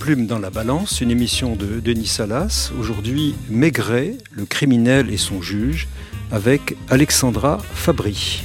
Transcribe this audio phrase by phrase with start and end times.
[0.00, 2.72] Plume dans la balance, une émission de Denis Salas.
[2.80, 5.88] Aujourd'hui, Maigret, le criminel et son juge,
[6.32, 8.44] avec Alexandra Fabry.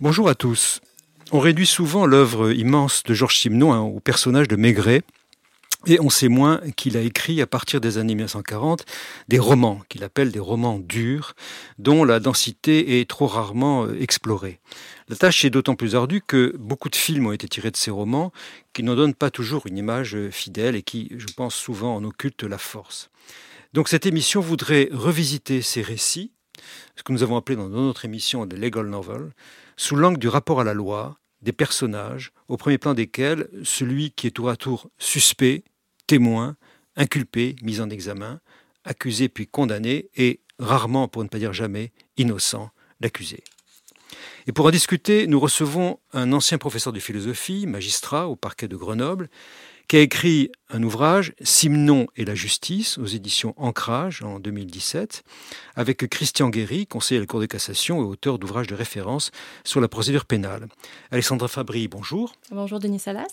[0.00, 0.80] Bonjour à tous.
[1.30, 5.02] On réduit souvent l'œuvre immense de Georges Simenon au personnage de Maigret,
[5.86, 8.84] et on sait moins qu'il a écrit à partir des années 1940
[9.28, 11.34] des romans qu'il appelle des romans durs,
[11.78, 14.60] dont la densité est trop rarement euh, explorée.
[15.08, 17.90] La tâche est d'autant plus ardue que beaucoup de films ont été tirés de ces
[17.90, 18.32] romans
[18.72, 22.04] qui n'en donnent pas toujours une image euh, fidèle et qui, je pense, souvent en
[22.04, 23.10] occultent la force.
[23.72, 26.32] Donc cette émission voudrait revisiter ces récits,
[26.96, 29.32] ce que nous avons appelé dans notre émission des legal novels,
[29.76, 34.26] sous l'angle du rapport à la loi, des personnages, au premier plan desquels celui qui
[34.26, 35.62] est tour à tour suspect,
[36.06, 36.56] témoin,
[36.96, 38.40] inculpé, mis en examen,
[38.84, 43.42] accusé puis condamné, et rarement, pour ne pas dire jamais, innocent, l'accusé.
[44.46, 48.76] Et pour en discuter, nous recevons un ancien professeur de philosophie, magistrat au parquet de
[48.76, 49.30] Grenoble,
[49.88, 55.22] qui a écrit un ouvrage, Simon et la justice, aux éditions Ancrage en 2017,
[55.76, 59.30] avec Christian Guéry, conseiller à la Cour de cassation et auteur d'ouvrages de référence
[59.62, 60.68] sur la procédure pénale.
[61.10, 62.32] Alexandra Fabry, bonjour.
[62.50, 63.26] Bonjour Denis Salas.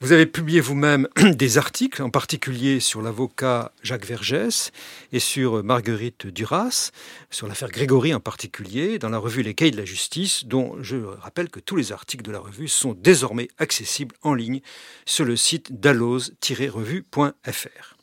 [0.00, 4.72] Vous avez publié vous-même des articles, en particulier sur l'avocat Jacques Vergès
[5.12, 6.90] et sur Marguerite Duras,
[7.30, 10.96] sur l'affaire Grégory en particulier, dans la revue Les Cahiers de la Justice, dont je
[10.96, 14.60] rappelle que tous les articles de la revue sont désormais accessibles en ligne
[15.06, 17.96] sur le site dalloz-revue.fr.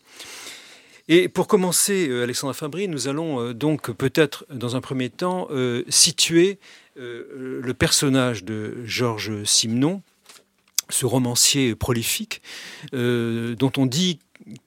[1.08, 5.48] Et pour commencer, euh, Alexandre Fabry, nous allons euh, donc peut-être dans un premier temps
[5.52, 6.58] euh, situer
[6.96, 10.04] le personnage de Georges Simenon,
[10.92, 12.42] ce romancier prolifique,
[12.94, 14.20] euh, dont on dit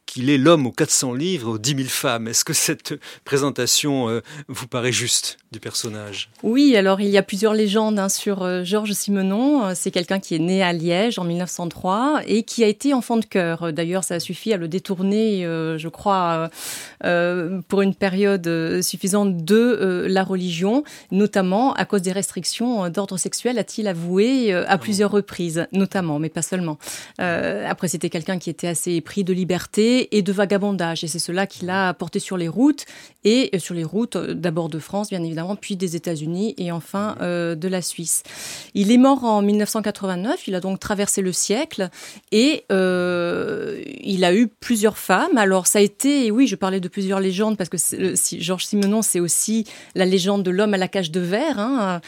[0.06, 2.28] qu'il est l'homme aux 400 livres, aux 10 000 femmes.
[2.28, 2.94] Est-ce que cette
[3.25, 6.31] présentation euh, vous paraît juste du personnage?
[6.42, 9.65] Oui, alors il y a plusieurs légendes hein, sur euh, Georges Simenon.
[9.65, 13.16] Euh, c'est quelqu'un qui est né à Liège en 1903 et qui a été enfant
[13.16, 13.72] de cœur.
[13.72, 16.50] D'ailleurs, ça a suffi à le détourner, je crois,
[17.00, 23.88] pour une période suffisante de la religion, notamment à cause des restrictions d'ordre sexuel, a-t-il
[23.88, 26.78] avoué à plusieurs reprises, notamment, mais pas seulement.
[27.19, 31.05] après, c'était quelqu'un qui était assez pris de liberté et de vagabondage.
[31.05, 32.84] Et c'est cela qu'il a porté sur les routes,
[33.25, 36.71] et euh, sur les routes euh, d'abord de France, bien évidemment, puis des États-Unis et
[36.71, 38.22] enfin euh, de la Suisse.
[38.75, 41.88] Il est mort en 1989, il a donc traversé le siècle,
[42.33, 45.38] et il a eu plusieurs femmes.
[45.38, 47.77] Alors ça a été, oui, je parlais de plusieurs légendes, parce que
[48.38, 51.59] Georges Simenon, c'est aussi la légende de l'homme à la cage de verre.
[51.59, 52.00] Hein.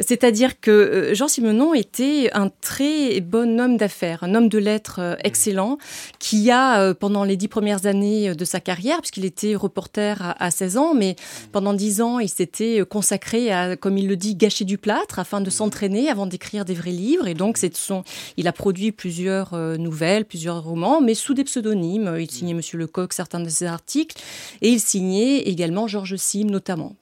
[0.00, 0.60] C'est-à-dire?
[0.60, 5.78] Que Georges Simenon était un très bon homme d'affaires, un homme de lettres excellent,
[6.18, 10.76] qui a, pendant les dix premières années de sa carrière, puisqu'il était reporter à, 16
[10.76, 11.16] ans, mais
[11.52, 15.40] pendant 10 ans, il s'était consacré à, comme il le dit, gâcher du plâtre afin
[15.40, 17.26] de s'entraîner avant d'écrire des vrais livres.
[17.26, 18.04] Et donc, c'est son,
[18.36, 22.16] il a produit plusieurs euh, nouvelles, plusieurs romans, mais sous des pseudonymes.
[22.18, 24.16] Il signait Monsieur Lecoq certains de ses articles
[24.62, 26.96] et il signait également Georges Sim notamment.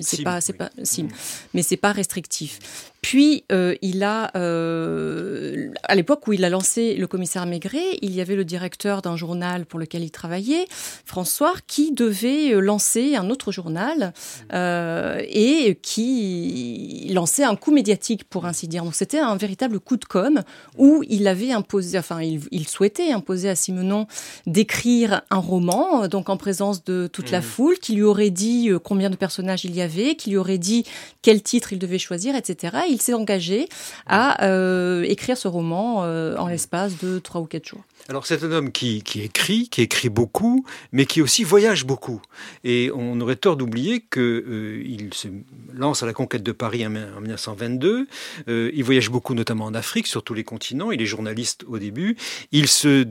[0.00, 1.08] C'est pas, c'est pas Sim,
[1.52, 2.58] mais c'est pas restrictif.
[3.04, 8.14] Puis, euh, il a, euh, à l'époque où il a lancé le commissaire Maigret, il
[8.14, 10.64] y avait le directeur d'un journal pour lequel il travaillait,
[11.04, 14.14] François, qui devait euh, lancer un autre journal
[14.54, 18.84] et qui lançait un coup médiatique, pour ainsi dire.
[18.84, 20.42] Donc, c'était un véritable coup de com'
[20.78, 24.06] où il avait imposé, enfin, il, souhaitait imposer à Simenon
[24.46, 29.10] d'écrire un roman, donc en présence de toute la foule, qui lui aurait dit combien
[29.10, 30.84] de personnages il y avait, qui lui aurait dit
[31.22, 32.54] quel titre il devait choisir, etc
[32.88, 33.68] il s'est engagé
[34.06, 37.82] à euh, écrire ce roman euh, en l'espace de trois ou quatre jours.
[38.10, 42.20] Alors c'est un homme qui, écrit, qui écrit beaucoup, mais qui aussi voyage beaucoup.
[42.62, 45.28] Et on aurait tort d'oublier qu'il euh, se
[45.72, 48.06] lance à la conquête de Paris en, 1922.
[48.48, 50.90] Euh, il voyage beaucoup, notamment en Afrique, sur tous les continents.
[50.90, 52.18] Il est journaliste au début.
[52.52, 53.06] Il se,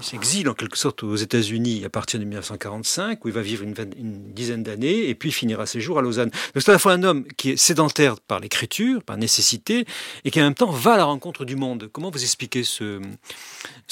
[0.00, 3.74] s'exile en quelque sorte aux États-Unis à partir de 1945, où il va vivre une,
[3.96, 6.30] une dizaine d'années, et puis finira ses jours à Lausanne.
[6.30, 9.86] Donc c'est à la fois un homme qui est sédentaire par l'écriture, par nécessité,
[10.24, 11.88] et qui en même temps va à la rencontre du monde.
[11.92, 13.00] Comment vous expliquez ce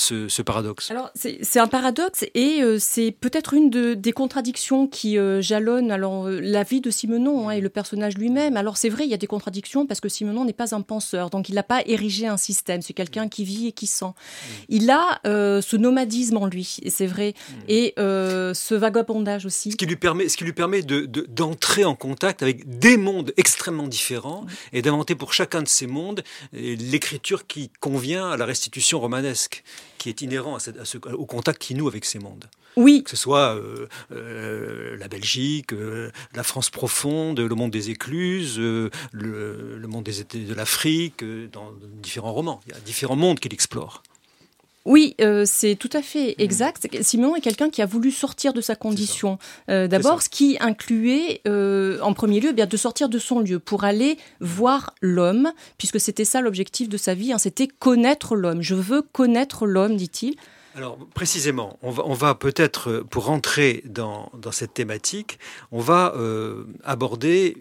[0.01, 0.91] ce, paradoxe?
[0.91, 6.27] Alors, c'est un paradoxe et euh, c'est peut-être une des contradictions qui euh, jalonnent alors,
[6.27, 8.57] euh, la vie de Simenon hein, et le personnage lui-même.
[8.57, 11.31] Alors, c'est vrai, il y a des contradictions parce que Simenon n'est pas un penseur,
[11.31, 12.83] donc il n'a pas érigé un système.
[12.83, 14.07] C'est quelqu'un qui vit et qui sent.
[14.07, 14.49] Mm.
[14.71, 17.55] Il a ce nomadisme en lui, c'est vrai, mm.
[17.69, 19.73] et ce vagabondage aussi.
[19.73, 23.33] Ce qui lui permet, ce qui lui permet d'entrer de, en contact avec des mondes
[23.37, 24.77] extrêmement différents mm.
[24.77, 29.63] et d'inventer pour chacun de ces mondes l'écriture qui convient à la restitution romanesque.
[30.01, 32.47] Qui est inhérent à ce, au contact qui noue avec ces mondes.
[32.77, 33.03] Oui.
[33.05, 38.59] Que ce soit euh, euh, la Belgique, euh, la France profonde, le monde des écluses,
[38.59, 42.61] le, le, monde des, de l'Afrique, dans différents romans.
[42.67, 44.03] Il y a différents mondes qu'il explore.
[44.87, 46.43] Oui, euh, c'est tout à fait mmh.
[46.43, 46.89] exact.
[47.03, 49.39] Simon est quelqu'un qui a voulu sortir de sa condition.
[49.69, 53.41] Euh, d'abord, ce qui incluait euh, en premier lieu eh bien de sortir de son
[53.41, 58.35] lieu pour aller voir l'homme, puisque c'était ça l'objectif de sa vie, hein, c'était connaître
[58.35, 58.63] l'homme.
[58.63, 60.37] Je veux connaître l'homme, dit-il.
[60.77, 65.39] Alors précisément, on va, peut-être, euh, pour rentrer dans, cette thématique,
[65.73, 67.57] on va euh, aborder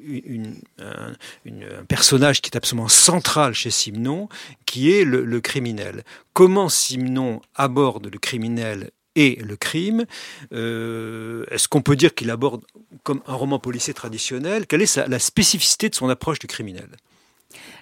[0.80, 4.30] un, personnage qui est absolument central chez Simon,
[4.66, 6.04] qui est le, criminel.
[6.34, 10.06] Comment Simon aborde le criminel et le crime.
[10.54, 12.64] Euh, est-ce qu'on peut dire qu'il aborde
[13.04, 14.68] comme un roman policier traditionnel?
[14.68, 16.90] Quelle est la spécificité de son approche du criminel?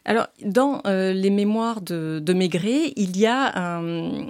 [0.08, 3.82] Alors, dans euh, les mémoires de, de, Maigret, il y a un,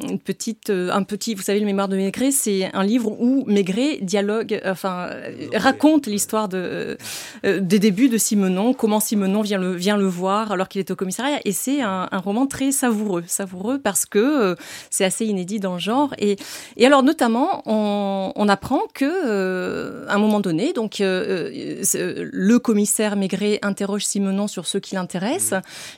[0.10, 3.44] une petite, euh, un petit, vous savez, le mémoire de Maigret, c'est un livre où
[3.46, 5.12] Maigret dialogue, enfin,
[5.54, 6.98] raconte l'histoire de,
[7.46, 10.90] euh, des débuts de Simenon, comment Simenon vient le, vient le voir alors qu'il est
[10.90, 11.40] au commissariat.
[11.46, 14.56] Et c'est un, un, roman très savoureux, savoureux parce que
[14.90, 16.12] c'est assez inédit dans le genre.
[16.18, 16.38] Et,
[16.78, 23.60] et alors, notamment, on, on apprend que, à un moment donné, donc, le commissaire Maigret
[23.62, 25.54] interroge Simenon sur ce qui l'intéresse.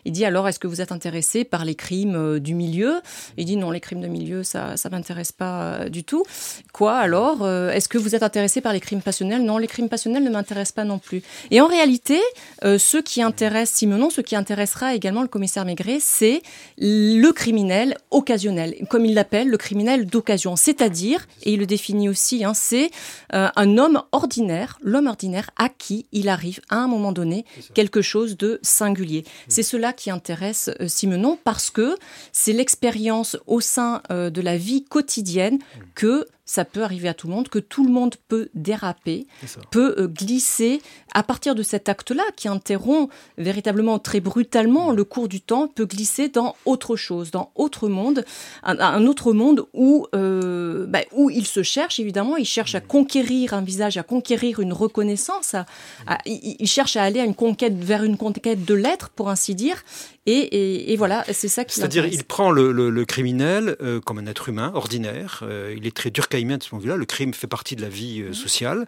[0.05, 3.01] Il dit alors, est-ce que vous êtes intéressé par les crimes euh, du milieu?
[3.37, 6.23] Il dit non, les crimes de milieu, ça ça m'intéresse pas euh, du tout.
[6.73, 9.43] Quoi alors euh, Est-ce que vous êtes intéressé par les crimes passionnels?
[9.43, 11.21] Non, les crimes passionnels ne m'intéressent pas non plus.
[11.51, 12.19] Et en réalité,
[12.63, 16.41] ce qui intéresse Simonon, ce qui intéressera également le commissaire Maigret, c'est
[16.77, 20.55] le criminel occasionnel, comme il l'appelle, le criminel d'occasion.
[20.55, 22.91] C'est-à-dire, et il le définit aussi, hein, c'est
[23.31, 28.37] un homme ordinaire, l'homme ordinaire à qui il arrive à un moment donné quelque chose
[28.37, 29.25] de singulier.
[29.49, 31.95] C'est cela qui intéresse euh, Simenon parce que
[32.31, 35.59] c'est l'expérience au sein euh, de la vie quotidienne
[35.95, 39.27] que ça peut arriver à tout le monde, que tout le monde peut déraper,
[39.69, 40.81] peut euh, glisser
[41.13, 45.85] à partir de cet acte-là qui interrompt véritablement très brutalement le cours du temps, peut
[45.85, 48.25] glisser dans autre chose, dans autre monde,
[48.63, 53.53] un, autre monde où, euh, bah, où il se cherche évidemment, il cherche à conquérir
[53.53, 55.55] un visage, à conquérir une reconnaissance,
[56.25, 59.83] il, cherche à aller à une conquête vers une conquête de l'être pour ainsi dire,
[60.25, 64.71] et, voilà, c'est ça qui C'est-à-dire, il prend le, criminel euh, comme un être humain
[64.73, 65.43] ordinaire.
[65.75, 66.97] il est très dur de ce point de vue-là.
[66.97, 68.87] Le crime fait partie de la vie euh, sociale.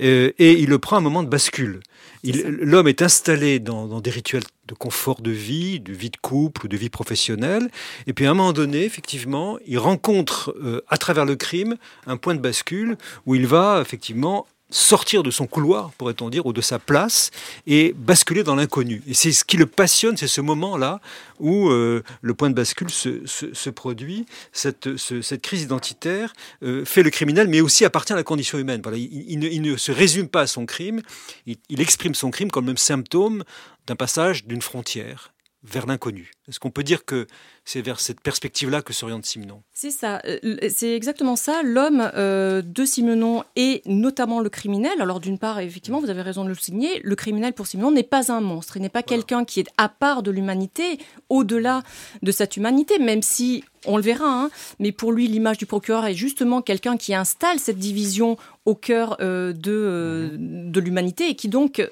[0.00, 1.80] Euh, et il le prend à un moment de bascule.
[2.24, 6.68] L'homme est installé dans, des rituels de confort de vie, de vie de couple ou
[6.68, 7.68] de vie professionnelle.
[8.06, 11.76] Et puis à un moment donné, effectivement, il rencontre euh, à travers le crime
[12.06, 12.96] un point de bascule
[13.26, 17.30] où il va effectivement sortir de son couloir, pourrait-on dire, ou de sa place,
[17.66, 19.02] et basculer dans l'inconnu.
[19.06, 21.00] Et c'est ce qui le passionne, c'est ce moment-là
[21.38, 24.26] où euh, le point de bascule se, produit.
[24.52, 26.32] Cette, cette, crise identitaire
[26.62, 28.80] euh, fait le criminel, mais aussi appartient à la condition humaine.
[28.82, 31.02] Voilà, il, ne, se résume pas à son crime,
[31.46, 33.44] il exprime son crime comme même symptôme
[33.86, 35.32] d'un passage d'une frontière
[35.62, 36.32] vers l'inconnu.
[36.52, 37.26] Est-ce qu'on peut dire que
[37.64, 39.62] c'est vers cette perspective-là que s'oriente Simenon?
[39.72, 41.62] C'est ça, euh, c'est exactement ça.
[41.62, 45.00] L'homme euh, de Simenon est notamment le criminel.
[45.00, 48.02] Alors d'une part, effectivement, vous avez raison de le signer, le criminel pour Simenon n'est
[48.02, 50.98] pas un monstre, il n'est pas quelqu'un qui est à part de l'humanité,
[51.30, 51.84] au-delà
[52.20, 56.06] de cette humanité, même si on le verra, hein, mais pour lui, l'image du procureur
[56.06, 61.48] est justement quelqu'un qui installe cette division au cœur euh, de, de l'humanité et qui
[61.48, 61.82] donc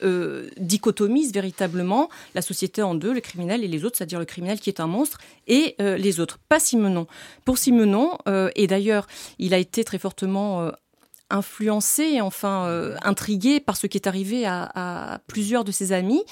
[0.58, 4.70] dichotomise véritablement la société en deux, le criminel et les autres, c'est-à-dire le criminel qui
[4.70, 7.06] est un monstre et euh, les autres, pas Simenon.
[7.44, 9.06] Pour Simenon, euh, et d'ailleurs,
[9.38, 10.70] il a été très fortement euh,
[11.30, 16.22] influencé, enfin euh, intrigué par ce qui est arrivé à, plusieurs de ses amis.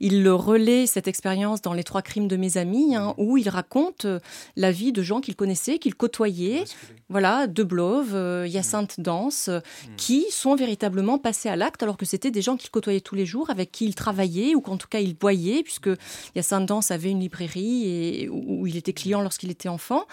[0.00, 3.48] Il le relaie cette expérience dans Les Trois Crimes de mes amis, hein, où il
[3.48, 4.20] raconte euh,
[4.56, 6.64] la vie de gens qu'il connaissait, qu'il côtoyait,
[7.08, 9.96] voilà, De Blove, euh, Hyacinthe Danse, hmm.
[9.96, 13.26] qui sont véritablement passés à l'acte alors que c'était des gens qu'il côtoyait tous les
[13.26, 15.90] jours, avec qui il travaillait ou qu'en tout cas il voyait, puisque
[16.34, 20.04] Hyacinthe Danse avait une librairie et, où il était client lorsqu'il était enfant.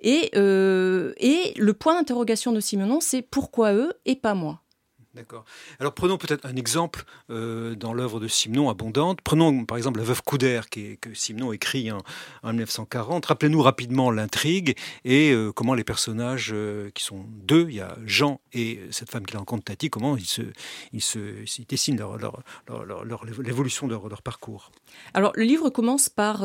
[0.00, 4.63] Et, et le point d'interrogation de Simenon, c'est pourquoi eux et pas moi.
[5.14, 5.44] D'accord.
[5.78, 9.20] Alors prenons peut-être un exemple euh, dans l'œuvre de Simon abondante.
[9.20, 12.02] Prenons par exemple La Veuve Couder que Simon écrit en,
[12.42, 13.26] 1940.
[13.26, 17.96] Rappelez-nous rapidement l'intrigue et euh, comment les personnages euh, qui sont deux, il y a
[18.04, 20.42] Jean et cette femme qu'il rencontre, Tati, comment ils, se,
[20.92, 21.18] ils, se,
[21.68, 22.00] dessinent
[23.44, 24.72] l'évolution de leur, parcours.
[25.12, 26.40] Alors le livre commence par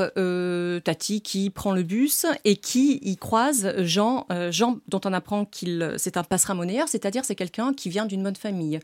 [0.83, 5.95] Tati qui prend le bus et qui y croise Jean, Jean dont on apprend qu'il
[5.97, 8.79] c'est un passera monnayeur, c'est-à-dire c'est quelqu'un qui vient d'une bonne famille famille,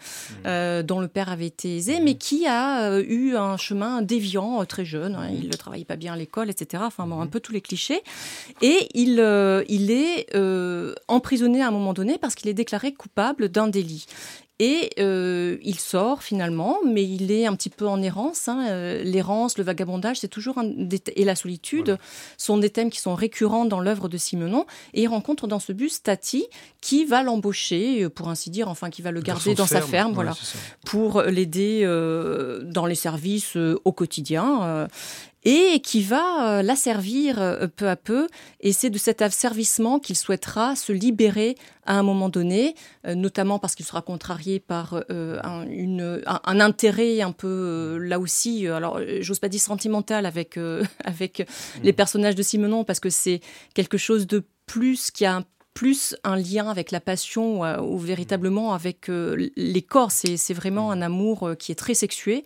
[0.46, 0.82] mmh.
[0.84, 5.16] dont le père avait été aisé, mais qui a eu un chemin déviant très jeune.
[5.16, 5.30] Hein.
[5.32, 6.84] il ne travaillait pas bien à l'école, etc.
[6.86, 8.02] Enfin bon, un peu tous les clichés.
[8.62, 9.20] Et il,
[9.68, 10.36] il est
[11.08, 14.06] emprisonné à un moment donné parce qu'il est déclaré coupable d'un délit.
[14.60, 18.48] Et euh, il sort finalement, mais il est un petit peu en errance.
[18.48, 18.66] Hein.
[18.70, 20.72] Euh, l'errance, le vagabondage, c'est toujours un
[21.16, 21.98] et la solitude
[22.38, 24.66] sont des thèmes qui sont récurrents dans l'œuvre de Simenon.
[24.94, 26.46] Et il rencontre dans ce bus Tati,
[26.80, 30.14] qui va l'embaucher, euh, pour ainsi dire, enfin qui va le garder dans, sa ferme,
[30.14, 30.34] voilà,
[30.86, 31.84] pour l'aider
[32.64, 34.88] dans les services au quotidien
[35.46, 38.28] et qui va la servir peu à peu.
[38.60, 42.76] Et c'est de cet asservissement qu'il souhaitera se libérer à un moment donné,
[43.06, 47.98] euh, notamment parce qu'il sera contrarié par euh, un, une, un, intérêt un peu euh,
[48.00, 50.58] là aussi, alors j'ose pas dire sentimental avec,
[51.04, 51.84] avec mm.
[51.84, 53.42] les personnages de Simenon, parce que c'est
[53.74, 55.44] quelque chose de plus qui a un
[55.76, 60.10] plus un lien avec la passion ou, véritablement avec les corps.
[60.10, 62.44] C'est vraiment un amour qui est très sexué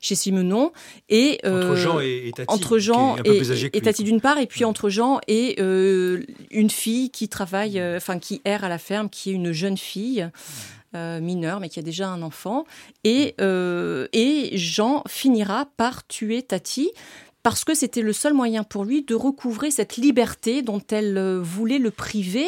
[0.00, 0.72] chez Simenon.
[1.08, 2.52] Et, entre Jean et, Tati.
[2.52, 7.80] Entre Jean et, Tati d'une part, et puis entre Jean et une fille qui travaille,
[7.80, 10.28] enfin qui erre à la ferme, qui est une jeune fille.
[10.92, 12.64] mineure, mais qui a déjà un enfant.
[13.04, 16.90] Et, et Jean finira par tuer Tati
[17.44, 21.40] parce que c'était le seul moyen pour lui de recouvrer cette liberté dont elle euh,
[21.42, 22.46] voulait le priver.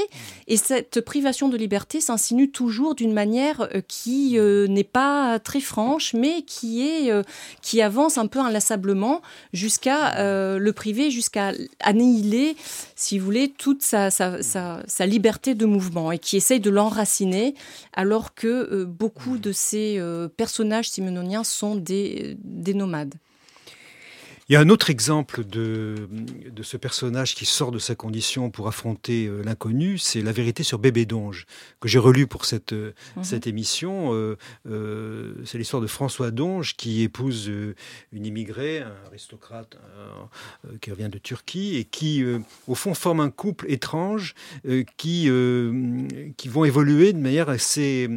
[0.48, 5.60] Et cette privation de liberté s'insinue toujours d'une manière euh, qui euh, n'est pas très
[5.60, 7.12] franche, mais qui, est,
[7.60, 9.20] qui avance un peu inlassablement
[9.52, 10.14] jusqu'à
[10.58, 12.56] le priver, jusqu'à annihiler,
[12.94, 17.54] si vous voulez, toute sa, sa, sa, liberté de mouvement et qui essaye de l'enraciner,
[17.92, 20.00] alors que beaucoup de ces
[20.38, 23.14] personnages simononiens sont des, des nomades.
[24.48, 26.08] Il y a un autre exemple de,
[26.52, 30.62] de ce personnage qui sort de sa condition pour affronter euh, l'inconnu, c'est La vérité
[30.62, 31.46] sur Bébé Donge,
[31.80, 33.24] que j'ai relu pour cette, euh, mhm.
[33.24, 34.10] cette émission.
[34.12, 34.36] Euh,
[35.44, 37.50] c'est l'histoire de François Donge qui épouse
[38.12, 39.76] une immigrée, un aristocrate
[40.80, 42.24] qui revient de Turquie et qui,
[42.66, 44.34] au fond, forme un couple étrange
[44.96, 45.30] qui,
[46.36, 48.08] qui vont évoluer de manière assez,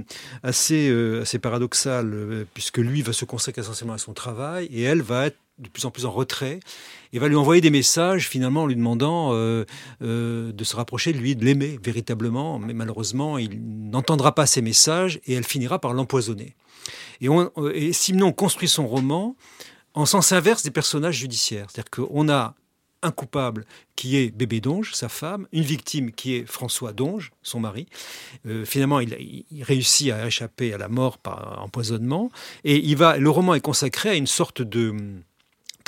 [0.44, 5.28] assez, assez paradoxale, puisque lui va se consacrer essentiellement à son travail et elle va
[5.28, 6.60] être de plus en plus en retrait
[7.14, 9.66] et va lui envoyer des messages finalement en lui demandant euh,
[10.02, 12.60] euh, de se rapprocher de lui, de l'aimer véritablement.
[12.60, 16.56] Mais malheureusement, il n'entendra pas ces messages et elle finira par l'empoisonner.
[17.22, 17.28] Et,
[17.74, 19.36] et Simon construit son roman
[19.94, 21.68] en sens inverse des personnages judiciaires.
[21.70, 22.56] C'est-à-dire qu'on a
[23.02, 27.60] un coupable qui est Bébé Donge, sa femme, une victime qui est François Donge, son
[27.60, 27.88] mari.
[28.46, 32.30] Euh, finalement, il, réussit à échapper à la mort par empoisonnement.
[32.64, 34.94] Et il va, le roman est consacré à une sorte de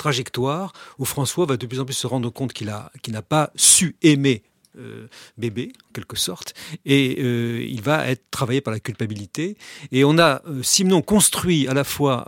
[0.02, 3.96] trajectoire où François va de plus en plus se rendre compte qu'il n'a pas su
[4.02, 4.42] aimer
[4.78, 6.54] euh, bébé, en quelque sorte,
[6.86, 9.58] et euh, il va être travaillé par la culpabilité.
[9.90, 12.26] Et on a, euh, Simon construit à la fois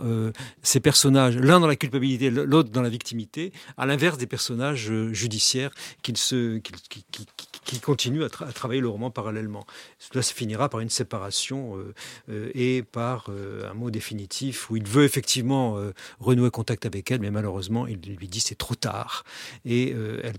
[0.61, 5.71] ces personnages, l'un dans la culpabilité, l'autre dans la victimité, à l'inverse des personnages judiciaires
[6.03, 7.05] qui, se, qui,
[7.65, 9.65] qui, continuent à, travailler le roman parallèlement.
[9.97, 11.77] Cela se finira par une séparation
[12.53, 15.79] et par un mot définitif où il veut effectivement
[16.19, 19.23] renouer contact avec elle, mais malheureusement, il lui dit c'est trop tard.
[19.65, 20.35] Et elle,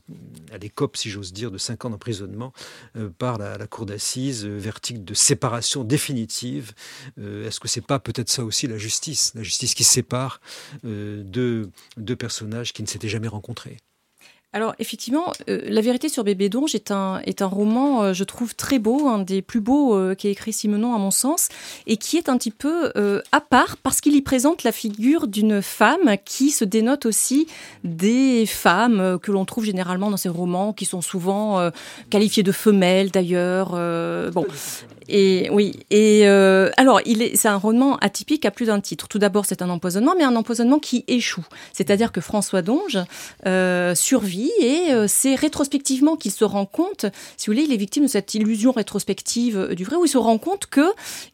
[0.52, 2.52] elle écope, si j'ose dire, de 5 ans emprisonnement
[2.96, 6.72] euh, par la, cour d'assises, euh, verdict de séparation définitive.
[7.18, 10.40] Euh, est-ce que c'est pas peut-être ça aussi la justice, la justice qui sépare
[10.84, 13.78] deux, deux personnages qui ne s'étaient jamais rencontrés
[14.56, 18.78] alors effectivement, euh, La vérité sur Bébé Donge est un, roman, euh, je trouve, très
[18.78, 21.50] beau, un des plus beaux euh, qu'a écrit Simenon à mon sens,
[21.86, 22.90] et qui est un petit peu
[23.32, 27.48] à part parce qu'il y présente la figure d'une femme qui se dénote aussi
[27.84, 31.70] des femmes que l'on trouve généralement dans ces romans, qui sont souvent
[32.08, 33.72] qualifiées de femelles d'ailleurs.
[35.08, 35.72] Et oui.
[35.90, 39.08] Et euh, alors, il est, c'est un roman atypique à plus d'un titre.
[39.08, 41.46] Tout d'abord, c'est un empoisonnement, mais un empoisonnement qui échoue.
[41.72, 42.98] C'est-à-dire que François Donge
[43.46, 47.76] euh, survit et euh, c'est rétrospectivement qu'il se rend compte, si vous voulez, il est
[47.76, 50.86] victime de cette illusion rétrospective du vrai, où il se rend compte que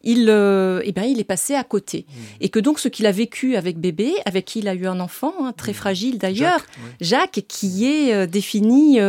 [0.03, 2.21] il, eh ben, il est passé à côté mmh.
[2.41, 4.99] et que donc ce qu'il a vécu avec bébé, avec qui il a eu un
[4.99, 5.75] enfant hein, très mmh.
[5.75, 6.65] fragile d'ailleurs,
[7.01, 8.99] Jacques, qui est défini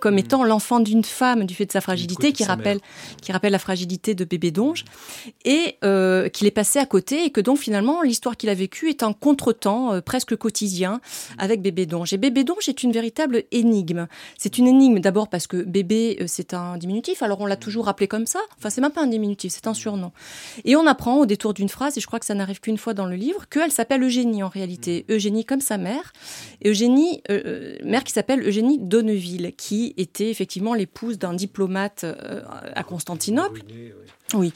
[0.00, 0.18] comme mmh.
[0.18, 2.80] étant l'enfant d'une femme du fait de sa fragilité, qui rappelle,
[3.22, 4.84] qui rappelle la fragilité de bébé Donge
[5.44, 8.88] et euh, qu'il est passé à côté et que donc finalement l'histoire qu'il a vécue
[8.88, 11.00] est un contretemps euh, presque quotidien
[11.36, 12.12] avec bébé Donge.
[12.12, 14.06] Et bébé Donge est une véritable énigme.
[14.38, 17.88] C'est une énigme d'abord parce que bébé euh, c'est un diminutif, alors on l'a toujours
[17.88, 18.40] appelé comme ça.
[18.58, 20.12] Enfin c'est même pas un diminutif, c'est un surnom.
[20.64, 22.94] Et on apprend au détour d'une phrase, et je crois que ça n'arrive qu'une fois
[22.94, 25.04] dans le livre, qu'elle s'appelle Eugénie en réalité.
[25.08, 26.12] Eugénie comme sa mère.
[26.64, 27.22] Eugénie,
[27.84, 32.04] mère qui s'appelle Eugénie Donneville, qui était effectivement l'épouse d'un diplomate
[32.74, 33.62] à Constantinople.
[34.34, 34.52] Oui.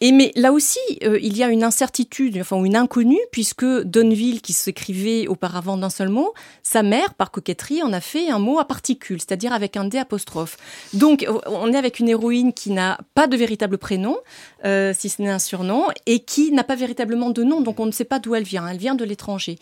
[0.00, 4.42] Et mais là aussi, euh, il y a une incertitude, enfin une inconnue, puisque Donneville,
[4.42, 8.58] qui s'écrivait auparavant d'un seul mot, sa mère, par coquetterie, en a fait un mot
[8.58, 10.56] à particules, c'est-à-dire avec un D apostrophe.
[10.92, 14.18] Donc, on est avec une héroïne qui n'a pas de véritable prénom,
[14.64, 17.86] euh, si ce n'est un surnom, et qui n'a pas véritablement de nom, donc on
[17.86, 18.68] ne sait pas d'où elle vient.
[18.68, 19.58] Elle vient de l'étranger.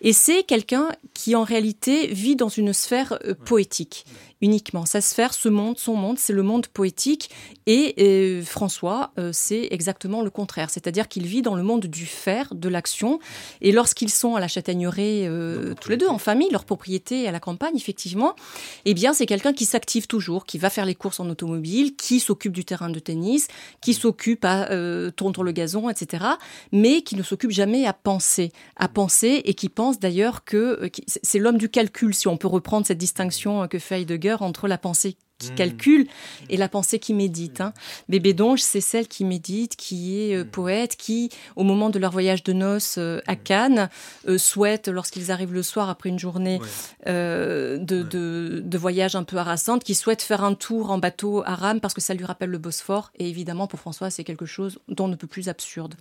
[0.00, 4.04] Et c'est quelqu'un qui, en réalité, vit dans une sphère euh, poétique
[4.42, 4.84] uniquement.
[4.84, 7.30] Sa sphère, ce monde, son monde, c'est le monde poétique.
[7.66, 10.68] Et euh, François, euh, c'est exactement le contraire.
[10.70, 13.18] C'est-à-dire qu'il vit dans le monde du faire, de l'action.
[13.62, 17.32] Et lorsqu'ils sont à la châtaigneraie, euh, tous les deux en famille, leur propriété à
[17.32, 18.36] la campagne, effectivement,
[18.84, 22.20] eh bien, c'est quelqu'un qui s'active toujours, qui va faire les courses en automobile, qui
[22.20, 23.48] s'occupe du terrain de tennis,
[23.80, 24.68] qui s'occupe à
[25.16, 26.24] tondre le gazon, etc.
[26.72, 30.90] Mais qui ne s'occupe jamais à penser, à penser et qui pense d'ailleurs que
[31.22, 34.78] c'est l'homme du calcul, si on peut reprendre cette distinction que fait Heidegger entre la
[34.78, 35.54] pensée qui hmm.
[35.54, 36.06] calcule
[36.48, 37.60] et la pensée qui médite.
[37.60, 37.72] Hein.
[38.08, 40.48] Bébé Donge, c'est celle qui médite, qui est euh, hmm.
[40.48, 43.38] poète, qui, au moment de leur voyage de noces euh, à hmm.
[43.44, 43.88] Cannes,
[44.28, 46.60] euh, souhaite, lorsqu'ils arrivent le soir après une journée
[47.06, 51.80] de, de, voyage un peu harassante, qui souhaite faire un tour en bateau à rame
[51.80, 53.10] parce que ça lui rappelle le Bosphore.
[53.18, 55.94] Et évidemment, pour François, c'est quelque chose dont on ne peut plus absurde.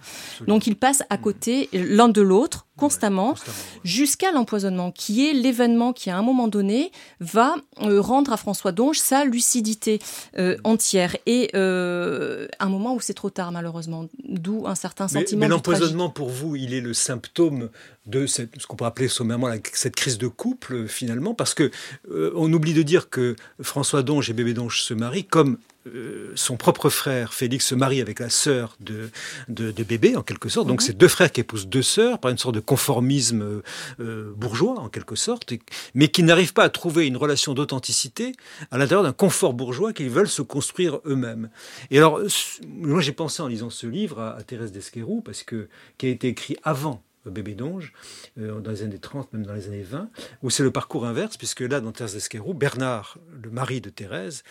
[0.48, 3.36] Donc, ils passent à côté l'un de l'autre constamment,
[3.84, 9.00] jusqu'à l'empoisonnement, qui est l'événement qui, à un moment donné, va rendre à François Donge
[9.26, 10.00] lucidité
[10.38, 11.16] euh, entière.
[11.26, 14.08] Et euh, un moment où c'est trop tard, malheureusement.
[14.28, 15.42] D'où un certain sentiment.
[15.42, 17.70] Mais, l'empoisonnement, pour vous, il est le symptôme
[18.06, 21.72] de ce qu'on pourrait appeler sommairement cette crise de couple, finalement, parce que
[22.12, 25.58] euh, on oublie de dire que François Donge et Bébé Donge se marient comme
[25.88, 29.10] euh, son propre frère, Félix, se marie avec la sœur de,
[29.50, 30.68] de, bébé, en quelque sorte.
[30.68, 30.88] Donc, mhm.
[30.88, 33.62] c'est deux frères qui épousent deux sœurs par une sorte de conformisme euh,
[34.00, 35.54] euh, bourgeois, en quelque sorte,
[35.94, 38.34] mais qui n'arrivent pas à trouver une relation d'authenticité
[38.72, 41.50] à l'intérieur d'un confort bourgeois qu'ils veulent se construire eux-mêmes.
[41.92, 42.20] Et alors,
[42.68, 45.68] moi, j'ai pensé en lisant ce livre à, Thérèse d'Esquerou, parce que,
[46.00, 47.94] qui a été écrit avant Bébé Donge,
[48.38, 50.10] dans les années 30, même dans les années 20,
[50.44, 54.44] où c'est le parcours inverse, puisque là, dans Thérèse Bernard, le mari de Thérèse,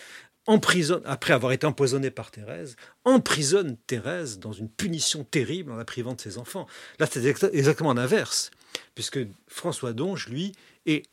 [0.47, 5.85] emprisonne, après avoir été empoisonné par Thérèse, emprisonne Thérèse dans une punition terrible en la
[5.85, 6.67] privant de ses enfants.
[6.99, 8.51] Là, c'est exactement l'inverse,
[8.93, 10.51] puisque François Donge, lui,
[10.85, 11.03] est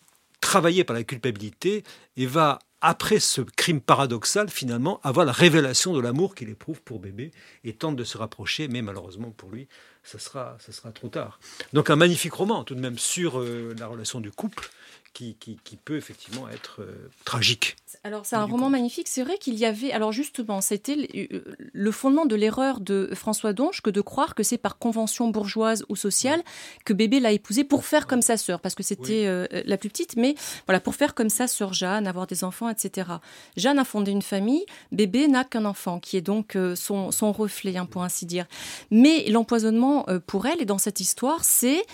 [0.41, 1.83] travaillé par la culpabilité
[2.17, 6.99] et va, après ce crime paradoxal, finalement, avoir la révélation de l'amour qu'il éprouve pour
[6.99, 7.31] bébé
[7.65, 9.69] et tente de se rapprocher, mais malheureusement pour lui,
[10.03, 11.39] ça sera, ça sera trop tard.
[11.73, 14.69] Donc un magnifique roman, tout de même, sur euh, la relation du couple,
[15.13, 15.37] qui,
[15.85, 17.77] peut effectivement être euh, tragique.
[18.05, 19.09] Alors c'est un roman magnifique.
[19.09, 19.93] C'est vrai qu'il y avait.
[19.93, 24.43] Alors justement, c'était euh, le fondement de l'erreur de François Donge que de croire que
[24.43, 26.43] c'est par convention bourgeoise ou sociale
[26.85, 29.91] que bébé l'a épousé pour faire comme sa sœur, parce que c'était euh, la plus
[29.91, 30.35] petite, mais
[30.67, 33.11] voilà pour faire comme sa sœur Jeanne, avoir des enfants, etc.
[33.57, 34.65] Jeanne a fondé une famille.
[34.91, 38.47] Bébé n'a qu'un enfant, qui est donc son, son reflet, hein, pour ainsi dire.
[38.91, 41.85] Mais l'empoisonnement pour elle et dans cette histoire, c'est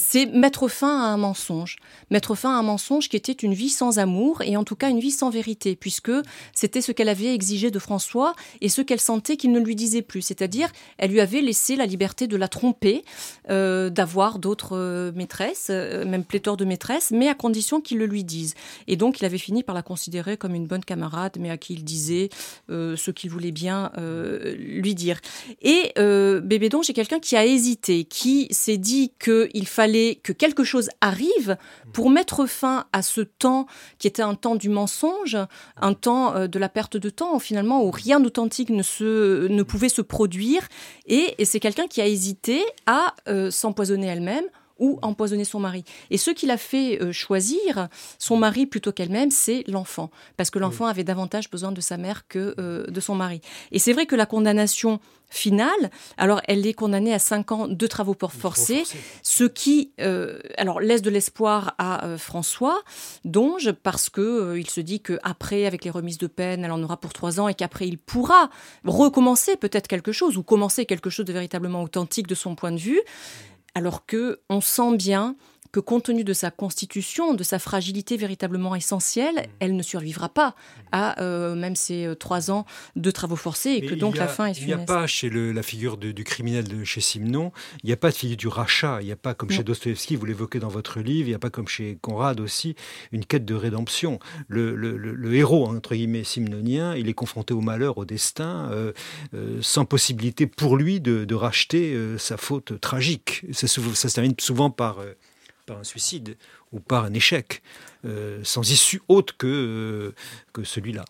[0.00, 1.76] c'est mettre fin à un mensonge.
[2.10, 4.88] Mettre fin à un mensonge qui était une vie sans amour et en tout cas
[4.88, 6.10] une vie sans vérité, puisque
[6.54, 10.02] c'était ce qu'elle avait exigé de François et ce qu'elle sentait qu'il ne lui disait
[10.02, 10.22] plus.
[10.22, 13.04] C'est-à-dire, elle lui avait laissé la liberté de la tromper,
[13.50, 18.06] euh, d'avoir d'autres euh, maîtresses, euh, même pléthore de maîtresses, mais à condition qu'il le
[18.06, 18.54] lui dise.
[18.86, 21.74] Et donc, il avait fini par la considérer comme une bonne camarade, mais à qui
[21.74, 22.30] il disait
[22.68, 25.20] ce qu'il voulait bien lui dire.
[25.62, 29.89] Et Bébé Donge est quelqu'un qui a hésité, qui s'est dit qu'il fallait
[30.22, 31.56] que quelque chose arrive
[31.92, 33.66] pour mettre fin à ce temps
[33.98, 35.36] qui était un temps du mensonge,
[35.76, 39.88] un temps euh, de la perte de temps finalement où rien d'authentique ne, ne pouvait
[39.88, 40.68] se produire.
[41.06, 44.44] Et, c'est quelqu'un qui a hésité à euh, s'empoisonner elle-même
[44.80, 45.84] ou empoisonner son mari.
[46.10, 47.88] Et ce qui l'a fait euh, choisir
[48.18, 52.26] son mari plutôt qu'elle-même, c'est l'enfant, parce que l'enfant avait davantage besoin de sa mère
[52.26, 53.40] que euh, de son mari.
[53.70, 54.98] Et c'est vrai que la condamnation
[55.32, 58.82] finale, alors elle est condamnée à 5 ans de travaux forcés,
[59.22, 62.82] ce qui euh, alors laisse de l'espoir à François
[63.24, 66.96] Donge, parce que il se dit qu'après, avec les remises de peine, elle en aura
[66.96, 68.50] pour 3 ans et qu'après il pourra
[68.84, 72.78] recommencer peut-être quelque chose ou commencer quelque chose de véritablement authentique de son point de
[72.78, 73.00] vue
[73.74, 75.36] alors que on sent bien
[75.72, 79.46] que compte tenu de sa constitution, de sa fragilité véritablement essentielle, mm.
[79.60, 80.54] elle ne survivra pas
[80.92, 84.46] à euh, même ces euh, trois ans de travaux forcés et que donc la fin
[84.46, 84.62] est funeste.
[84.62, 87.52] Il n'y a pas chez la figure du criminel de chez Simon,
[87.82, 90.16] il n'y a pas de figure du rachat, il n'y a pas comme chez Dostoevsky,
[90.16, 92.74] vous l'évoquez dans votre livre, il n'y a pas comme chez Conrad aussi
[93.12, 94.18] une quête de rédemption.
[94.48, 98.92] Le, héros, entre guillemets, simnonien, il est confronté au malheur, au destin, euh,
[99.60, 103.46] sans possibilité pour lui de, racheter sa faute tragique.
[103.52, 104.98] Ça, ça se termine souvent par
[105.66, 106.36] par un suicide
[106.72, 107.62] ou par un échec,
[108.04, 110.12] euh, sans issue autre euh,
[110.52, 111.04] que, celui-là.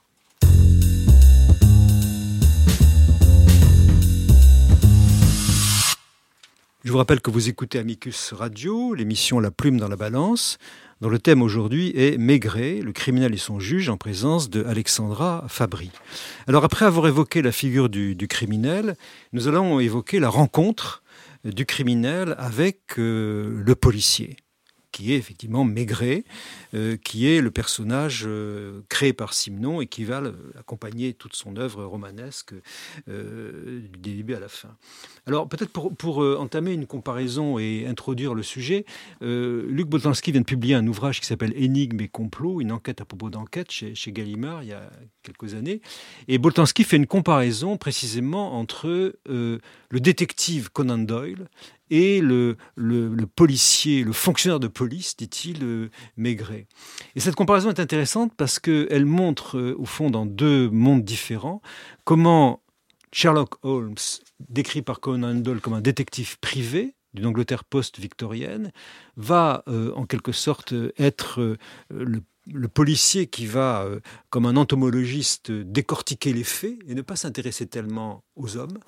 [6.83, 10.59] Je vous rappelle que vous écoutez Amicus Radio, l'émission La Plume dans la Balance,
[11.03, 15.45] dont le thème aujourd'hui est Maigret, le criminel et son juge, en présence de Alexandra
[15.49, 15.91] Fabry.
[16.49, 18.97] Alors après avoir évoqué la figure du criminel,
[19.33, 21.03] nous allons évoquer la rencontre
[21.45, 24.37] du criminel avec euh, le policier
[24.93, 26.25] qui est effectivement Maigret,
[26.75, 30.23] euh, qui est le personnage euh, créé par Simon et qui va
[30.59, 32.55] accompagner toute son œuvre romanesque
[33.09, 34.77] euh, du début à la fin.
[35.27, 38.85] Alors peut-être pour, pour entamer une comparaison et introduire le sujet,
[39.21, 43.05] Luc Boltanski vient de publier un ouvrage qui s'appelle Énigmes et complots, une enquête à
[43.05, 44.91] propos d'enquête chez, chez, Gallimard il y a
[45.23, 45.81] quelques années.
[46.29, 51.49] Et Boltanski fait une comparaison précisément entre le détective Conan Doyle
[51.91, 52.57] et le,
[53.35, 56.67] policier, le fonctionnaire de police, dit-il, euh, Maigret.
[57.17, 61.61] Et cette comparaison est intéressante parce qu'elle montre, euh, au fond, dans deux mondes différents,
[62.05, 62.63] comment
[63.13, 63.97] Sherlock Holmes,
[64.49, 68.71] décrit par Conan Doyle comme un détective privé, d'une Angleterre post-victorienne,
[69.17, 71.57] va euh, en quelque sorte être
[71.91, 72.21] le
[72.53, 77.67] le policier qui va, euh, comme un entomologiste, décortiquer les faits et ne pas s'intéresser
[77.67, 78.79] tellement aux hommes,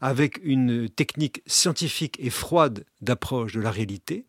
[0.00, 4.24] avec une technique scientifique et froide d'approche de la réalité,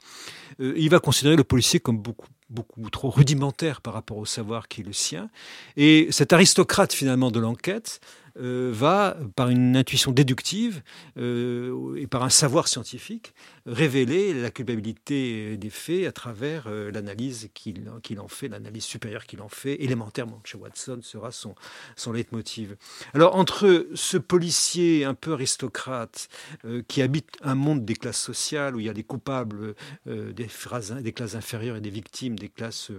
[0.59, 4.67] euh, il va considérer le policier comme beaucoup beaucoup trop rudimentaire par rapport au savoir
[4.67, 5.29] qui est le sien.
[5.77, 7.99] Et cet aristocrate finalement de l'enquête
[8.39, 10.81] euh, va, par une intuition déductive
[11.17, 13.33] euh, et par un savoir scientifique,
[13.65, 19.41] révéler la culpabilité des faits à travers euh, l'analyse qu'il en fait, l'analyse supérieure qu'il
[19.41, 21.55] en fait, élémentaire, chez Watson sera son,
[21.95, 22.77] son leitmotiv.
[23.13, 26.29] Alors entre ce policier un peu aristocrate
[26.87, 29.75] qui habite un monde des classes sociales où il y a des coupables
[30.05, 30.47] des,
[31.01, 32.91] des classes inférieures et des victimes des classes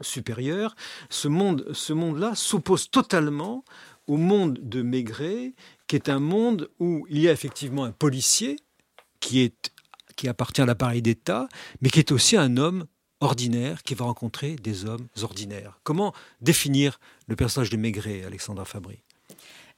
[0.00, 0.74] supérieures,
[1.08, 3.64] ce monde, ce monde-là s'oppose totalement
[4.10, 5.54] au monde de Maigret,
[5.86, 8.56] qui est un monde où il y a effectivement un policier
[9.20, 9.52] qui,
[10.26, 11.48] appartient à l'appareil d'État,
[11.80, 12.86] mais qui est aussi un homme
[13.20, 15.78] ordinaire qui va rencontrer des hommes ordinaires.
[15.84, 19.04] Comment définir le personnage de Maigret, Alexandra Fabry?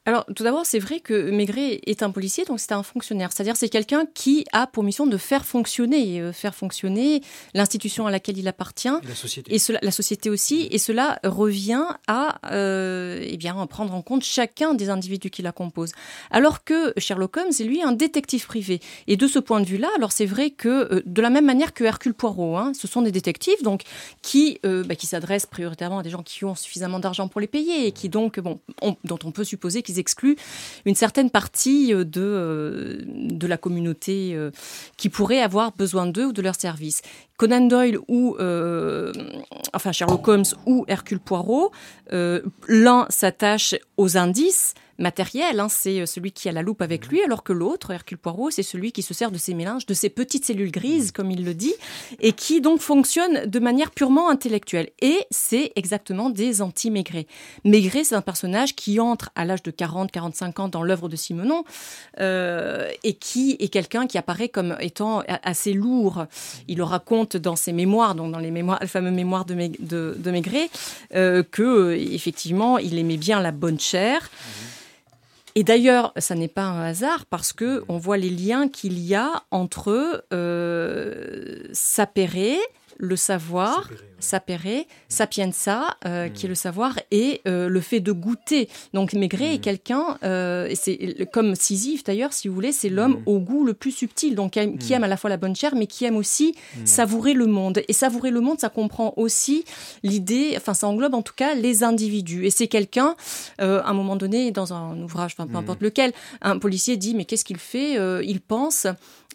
[0.05, 3.31] Alors, tout d'abord, c'est vrai que Maigret est un policier, donc c'est un fonctionnaire.
[3.33, 7.23] C'est-à-dire, c'est quelqu'un qui a pour mission de faire fonctionner, euh, faire fonctionner
[7.55, 8.89] l'institution à laquelle il appartient.
[8.89, 9.55] Et la société.
[9.55, 10.67] Et cela, la société aussi.
[10.73, 15.53] Et cela revient à, euh, eh bien, prendre en compte chacun des individus qui la
[15.53, 15.93] composent.
[16.33, 18.81] Alors que Sherlock Holmes est, lui, un détective privé.
[19.07, 21.73] Et de ce point de vue-là, alors c'est vrai que, euh, de la même manière
[21.73, 23.83] que Hercule Poirot, hein, ce sont des détectives, donc,
[24.21, 27.87] qui, bah, qui s'adressent prioritairement à des gens qui ont suffisamment d'argent pour les payer
[27.87, 28.59] et qui, donc, bon,
[29.05, 30.37] dont on peut supposer qu'ils excluent
[30.85, 34.51] une certaine partie euh, de, euh, de la communauté euh,
[34.97, 37.03] qui pourrait avoir besoin d'eux ou de leurs services.
[37.37, 38.37] Conan Doyle ou
[39.73, 41.73] enfin Sherlock Holmes ou Hercule Poirot,
[42.11, 47.23] l'un s'attache aux indices, matériel, hein, c'est euh, celui qui a la loupe avec lui,
[47.23, 50.09] alors que l'autre, Hercule Poirot, c'est celui qui se sert de ces mélanges, de ces
[50.09, 51.13] petites cellules grises, mm.
[51.13, 51.75] comme il le dit,
[52.21, 54.91] et qui donc fonctionne de manière purement intellectuelle.
[55.01, 57.27] Et c'est exactement des anti-Maigret.
[57.65, 61.65] Maigret, c'est un personnage qui entre à l'âge de 40-45 ans dans l'œuvre de Simenon,
[62.21, 66.27] euh, et qui est quelqu'un qui apparaît comme étant assez lourd.
[66.69, 69.55] Il le raconte dans ses mémoires, donc dans les mémoires, fameux mémoires de,
[70.19, 70.71] de, Maigret,
[71.15, 74.23] euh, que effectivement, il aimait bien la bonne chair.
[74.23, 74.83] Mm-hmm.
[75.55, 79.15] Et d'ailleurs, ça n'est pas un hasard parce que on voit les liens qu'il y
[79.15, 82.59] a entre euh, Sapere,
[83.03, 86.33] le savoir, sapere, sapienza, euh, hmm.
[86.33, 88.69] qui est le savoir, et euh, le fait de goûter.
[88.95, 89.61] Donc Maigret est hmm.
[89.61, 93.23] quelqu'un, euh, et c'est comme Sisyphe d'ailleurs, si vous voulez, c'est l'homme hmm.
[93.27, 95.89] au goût le plus subtil, donc qui aime à la fois la bonne chair, mais
[95.89, 97.83] qui aime aussi savourer le monde.
[97.89, 99.65] Et savourer le monde, ça comprend aussi
[100.05, 102.47] l'idée, enfin ça englobe en tout cas les individus.
[102.47, 103.17] Et c'est quelqu'un,
[103.59, 107.25] à un moment donné, dans un ouvrage, enfin peu importe lequel, un policier dit mais
[107.25, 108.87] qu'est-ce qu'il fait Il pense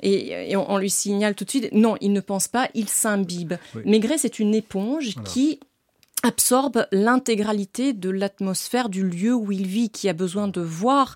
[0.03, 3.53] et, on, lui signale tout de suite, non, il ne pense pas, il s'imbibe.
[3.85, 5.59] Maigret, c'est une éponge qui
[6.23, 11.15] absorbe l'intégralité de l'atmosphère du lieu où il vit, qui a besoin de voir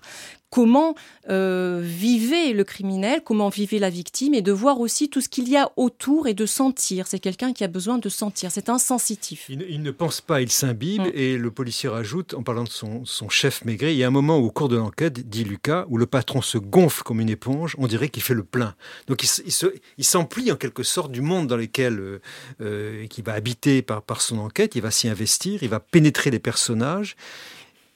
[0.52, 0.94] comment
[1.30, 5.48] euh, vivait le criminel, comment vivait la victime, et de voir aussi tout ce qu'il
[5.48, 7.06] y a autour et de sentir.
[7.06, 9.46] C'est quelqu'un qui a besoin de sentir, c'est un sensitif.
[9.48, 11.12] Il, ne pense pas, il s'imbibe, mm.
[11.14, 14.38] et le policier rajoute, en parlant de son, chef Maigret, il y a un moment
[14.38, 17.74] où, au cours de l'enquête, dit Lucas, où le patron se gonfle comme une éponge,
[17.78, 18.74] on dirait qu'il fait le plein.
[19.06, 22.20] Donc il, s'emplit en quelque sorte du monde dans lequel euh,
[22.60, 26.40] euh va habiter par, par son enquête, il va s'y investir, il va pénétrer les
[26.40, 27.16] personnages.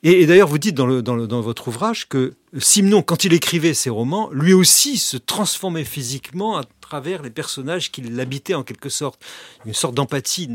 [0.09, 4.53] Et, d'ailleurs, vous dites dans, votre ouvrage que Simon, quand il écrivait ses romans, lui
[4.53, 9.21] aussi se transformait physiquement à travers les personnages qui l'habitaient en quelque sorte.
[9.65, 10.49] Une sorte d'empathie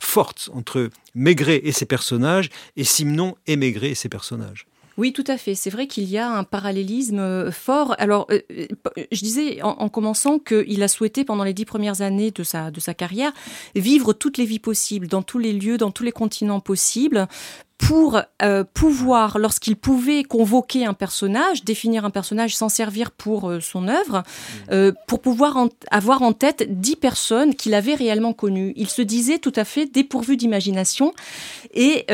[0.00, 4.66] forte entre Maigret et ses personnages, et Simon et Maigret et ses personnages.
[4.96, 5.54] Oui, tout à fait.
[5.54, 7.94] C'est vrai qu'il y a un parallélisme euh, fort.
[7.98, 8.66] Alors, euh, euh,
[9.12, 12.80] je disais en, commençant qu'il a souhaité, pendant les dix premières années de sa, de
[12.80, 13.32] sa carrière,
[13.74, 17.28] vivre toutes les vies possibles, dans tous les lieux, dans tous les continents possibles,
[17.78, 23.60] pour euh, pouvoir, lorsqu'il pouvait convoquer un personnage, définir un personnage, s'en servir pour euh,
[23.60, 24.72] son œuvre, mmh.
[24.72, 28.72] euh, pour pouvoir avoir en tête dix personnes qu'il avait réellement connues.
[28.76, 31.12] Il se disait tout à fait dépourvu d'imagination.
[31.74, 32.06] Et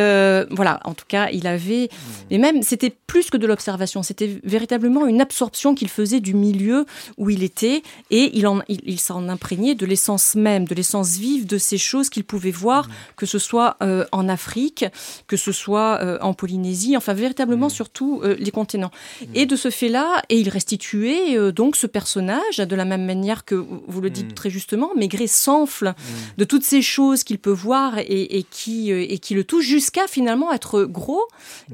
[0.51, 1.85] voilà, en tout cas, il avait...
[1.93, 1.97] Mmh.
[2.33, 6.87] Mais même, c'était plus que de l'observation, c'était véritablement une absorption qu'il faisait du milieu
[7.17, 11.47] où il était, et il, en, il, s'en imprégnait de l'essence même, de l'essence vive
[11.47, 12.93] de ces choses qu'il pouvait voir, mmh.
[13.17, 13.77] que ce soit
[14.11, 14.85] en Afrique,
[15.29, 17.71] que ce soit euh, en Polynésie, enfin véritablement mmh.
[17.71, 18.91] surtout euh, les continents.
[18.91, 19.25] Mmh.
[19.35, 23.45] Et de ce fait-là, et il restituait euh, donc ce personnage de la même manière
[23.45, 24.35] que vous le dites mmh.
[24.35, 25.95] très justement, Maigret s'enfle
[26.39, 30.53] de toutes ces choses qu'il peut voir et, qui, et qui le touchent jusqu'à finalement
[30.53, 31.23] être gros.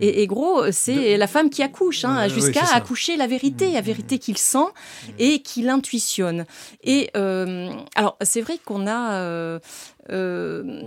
[0.00, 4.38] Et, gros, c'est la femme qui accouche, hein, jusqu'à accoucher la vérité, la vérité qu'il
[4.38, 4.58] sent
[5.18, 6.44] et qu'il intuitionne.
[6.84, 9.58] Et alors c'est vrai qu'on a
[10.11, 10.82] euh,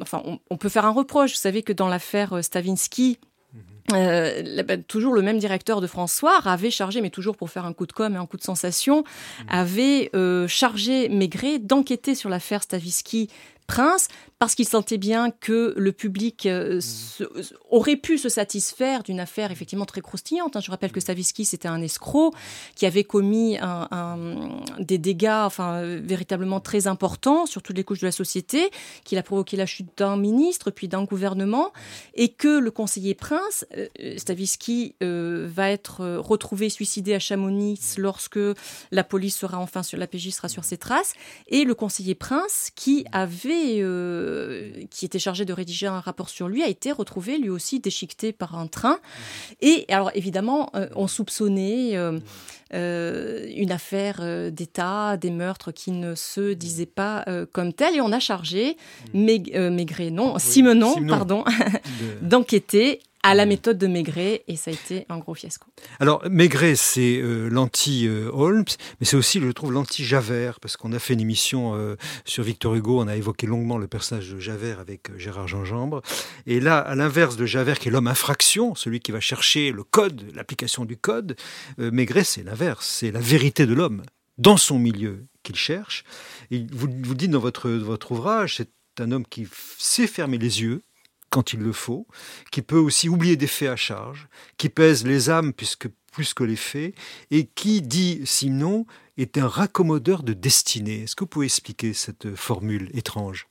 [0.00, 1.32] enfin, on, peut faire un reproche.
[1.32, 3.18] Vous savez que dans l'affaire euh, Stavinsky,
[3.52, 3.60] mhm.
[3.94, 7.72] euh, bah, toujours le même directeur de François avait chargé, mais toujours pour faire un
[7.72, 9.46] coup de com et un coup de sensation, mhm.
[9.48, 10.10] avait
[10.48, 13.30] chargé Maigret d'enquêter sur l'affaire Stavinsky
[13.66, 16.80] Prince parce qu'il sentait bien que le public euh,
[17.20, 17.24] mmh.
[17.70, 20.54] aurait pu se satisfaire d'une affaire effectivement très croustillante.
[20.54, 20.60] Hein.
[20.60, 22.32] Je rappelle que Stavisky, c'était un escroc
[22.76, 23.58] qui avait commis
[24.78, 28.70] des dégâts enfin, véritablement très importants sur toutes les couches de la société,
[29.04, 31.72] qu'il a provoqué la chute d'un ministre, puis d'un gouvernement,
[32.14, 38.38] et que le conseiller Prince, euh, Stavisky, euh, va être retrouvé suicidé à Chamonix lorsque
[38.90, 41.14] la police sera enfin sur la PJ sera sur ses traces,
[41.48, 43.82] et le conseiller Prince qui avait
[44.28, 47.80] euh, qui était chargé de rédiger un rapport sur lui, a été retrouvé lui aussi
[47.80, 48.98] déchiqueté par un train.
[49.60, 56.52] Et alors évidemment, euh, on soupçonnait euh, une affaire d'État, des meurtres qui ne se
[56.52, 58.76] disaient pas comme tels, et on a chargé
[59.14, 61.44] Maigret, non, Simenon, pardon,
[62.22, 65.66] d'enquêter à la méthode de Maigret et ça a été un gros fiasco.
[66.00, 68.64] Alors Maigret, c'est euh, l'anti-Holmes,
[69.00, 72.74] mais c'est aussi, je trouve, l'anti-Javert, parce qu'on a fait une émission euh, sur Victor
[72.74, 76.02] Hugo, on a évoqué longuement le personnage de Javert avec euh, Gérard Gingembre.
[76.46, 79.82] Et là, à l'inverse de Javert, qui est l'homme infraction, celui qui va chercher le
[79.84, 81.36] code, l'application du code,
[81.78, 84.02] Maigret, c'est l'inverse, c'est la vérité de l'homme
[84.36, 86.04] dans son milieu qu'il cherche.
[86.50, 89.46] Et vous, dites dans votre ouvrage, c'est un homme qui
[89.78, 90.82] sait fermer les yeux,
[91.30, 92.06] quand il le faut,
[92.50, 96.56] qui peut aussi oublier des faits à charge, qui pèse les âmes plus que les
[96.56, 96.94] faits,
[97.30, 98.86] et qui, dit Simon,
[99.16, 101.02] est un raccommodeur de destinée.
[101.02, 103.48] Est-ce que vous pouvez expliquer cette formule étrange?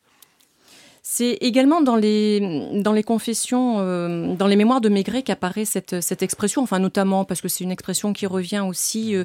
[1.10, 6.02] C'est également dans les, dans les confessions, euh, dans les mémoires de Maigret qu'apparaît cette,
[6.02, 9.24] cette expression, enfin notamment parce que c'est une expression qui revient aussi euh,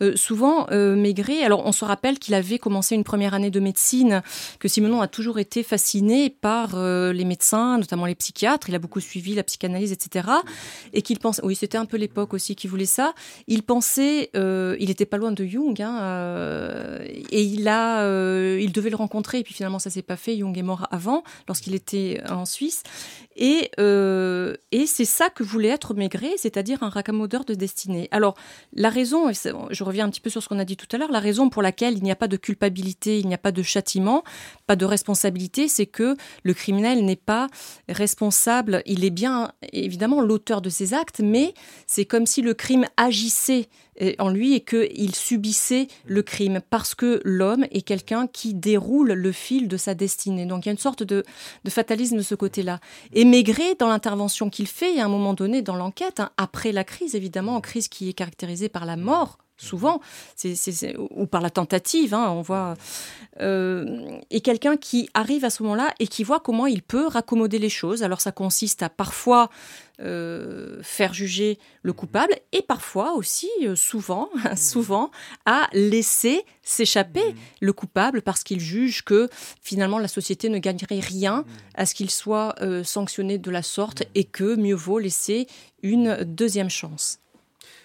[0.00, 0.68] euh, souvent.
[0.70, 4.22] Maigret, alors on se rappelle qu'il avait commencé une première année de médecine,
[4.60, 8.68] que Simonon a toujours été fasciné par les médecins, notamment les psychiatres.
[8.68, 10.28] Il a beaucoup suivi la psychanalyse, etc.
[10.92, 13.12] Et qu'il pense, oui, c'était un peu l'époque aussi qui voulait ça.
[13.48, 16.98] Il pensait, il était pas loin de Jung, hein,
[17.30, 18.06] et il a,
[18.56, 20.36] il devait le rencontrer, et puis finalement ça s'est pas fait.
[20.36, 22.82] Jung est mort avant lorsqu'il était en Suisse.
[23.36, 28.08] Et, euh, et c'est ça que voulait être Maigret, c'est-à-dire un raccommodeur de destinée.
[28.10, 28.34] Alors,
[28.72, 31.10] la raison, je reviens un petit peu sur ce qu'on a dit tout à l'heure,
[31.10, 33.62] la raison pour laquelle il n'y a pas de culpabilité, il n'y a pas de
[33.62, 34.24] châtiment,
[34.66, 37.48] pas de responsabilité, c'est que le criminel n'est pas
[37.88, 38.82] responsable.
[38.86, 41.54] Il est bien évidemment l'auteur de ses actes, mais
[41.86, 43.68] c'est comme si le crime agissait
[44.18, 49.32] en lui et qu'il subissait le crime parce que l'homme est quelqu'un qui déroule le
[49.32, 50.46] fil de sa destinée.
[50.46, 51.24] Donc il y a une sorte de,
[51.68, 52.80] fatalisme de ce côté-là.
[53.24, 57.14] Maigret, dans l'intervention qu'il fait, à un moment donné dans l'enquête, hein, après la crise
[57.14, 60.00] évidemment, crise qui est caractérisée par la mort souvent,
[60.36, 62.74] c'est, ou par la tentative, hein, on voit,
[63.40, 67.58] euh, et quelqu'un qui arrive à ce moment-là et qui voit comment il peut raccommoder
[67.58, 68.02] les choses.
[68.02, 69.50] Alors ça consiste à parfois
[70.00, 75.10] euh, faire juger le coupable et parfois aussi, euh, souvent, souvent,
[75.46, 77.36] à laisser s'échapper mmh.
[77.60, 79.28] le coupable parce qu'il juge que
[79.60, 81.46] finalement la société ne gagnerait rien mmh.
[81.74, 84.10] à ce qu'il soit sanctionné de la sorte mmh.
[84.14, 85.46] et que mieux vaut laisser
[85.82, 87.20] une deuxième chance.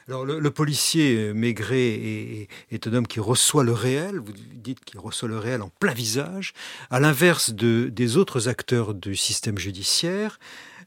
[0.10, 5.00] Alors, le, policier euh, Maigret est, un homme qui reçoit le réel, vous dites qu'il
[5.00, 6.54] reçoit le réel en plein visage,
[6.90, 10.40] à l'inverse de, des autres acteurs du système judiciaire.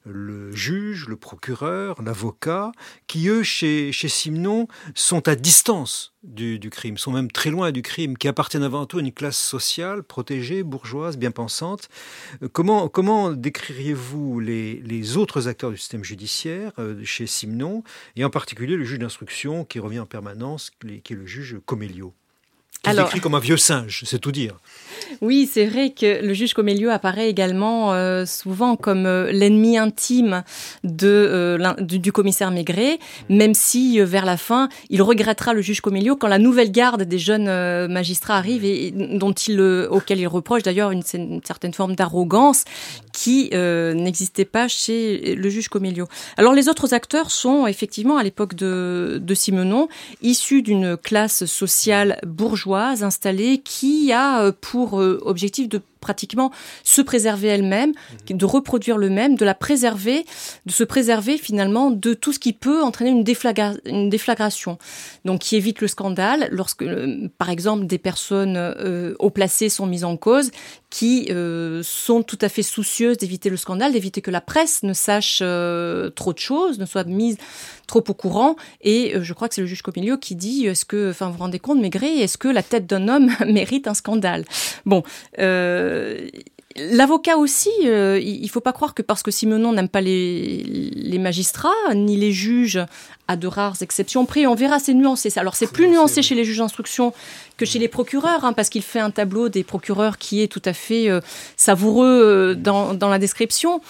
[0.04, 2.72] Le juge, le procureur, l'avocat,
[3.06, 7.82] qui eux, chez, chez Simon, sont à distance du, crime, sont même très loin du
[7.82, 11.88] crime, qui appartiennent avant tout à une classe sociale, protégée, bourgeoise, bien pensante.
[12.42, 17.82] Euh, comment, comment décririez-vous les, les, autres acteurs du système judiciaire euh, chez Simon,
[18.16, 22.14] et en particulier le juge d'instruction qui revient en permanence, qui est le juge Comélio
[22.82, 24.56] qui est décrit comme un vieux singe, c'est tout dire.
[25.20, 30.42] Oui, c'est vrai que le juge Comélio apparaît également euh, souvent comme euh, l'ennemi intime
[30.84, 36.16] de, euh, du, commissaire Maigret, même si vers la fin, il regrettera le juge Comélio
[36.16, 37.48] quand la nouvelle garde des jeunes
[37.88, 42.64] magistrats arrive et, dont il, auquel il reproche d'ailleurs une, certaine forme d'arrogance
[43.12, 46.08] qui n'existait pas chez le juge Comélio.
[46.36, 49.88] Alors les autres acteurs sont effectivement à l'époque de, de Simenon
[50.22, 56.50] issus d'une classe sociale bourgeoise installée qui a pour euh, objectif de pratiquement
[56.84, 57.94] se préserver elle-même,
[58.28, 58.36] mhm.
[58.36, 60.26] de reproduire le même, de la préserver,
[60.66, 63.24] de se préserver finalement de tout ce qui peut entraîner une,
[63.86, 64.78] une déflagration.
[65.24, 69.86] Donc qui évite le scandale lorsque, euh, par exemple, des personnes euh, haut placées sont
[69.86, 70.50] mises en cause,
[70.90, 74.92] qui euh, sont tout à fait soucieuses d'éviter le scandale, d'éviter que la presse ne
[74.92, 77.38] sache trop de choses, ne soit mise
[77.92, 78.56] trop au courant.
[78.80, 81.38] Et je crois que c'est le juge Comilio qui dit est-ce que, enfin, vous vous
[81.40, 84.44] rendez compte, Maigret, est-ce que la tête d'un homme mérite un scandale?
[84.86, 85.02] Bon.
[85.38, 86.28] Euh,
[86.76, 91.18] l'avocat aussi, euh, il faut pas croire que parce que Simenon n'aime pas les, les,
[91.18, 92.80] magistrats ni les juges,
[93.32, 94.24] à de rares exceptions.
[94.26, 95.32] Près, on verra, c'est nuancé.
[95.36, 97.12] Alors c'est plus nuancé chez les juges d'instruction
[97.56, 100.62] que chez les procureurs, hein, parce qu'il fait un tableau des procureurs qui est tout
[100.64, 101.20] à fait euh,
[101.56, 103.80] savoureux euh, dans, dans, la description,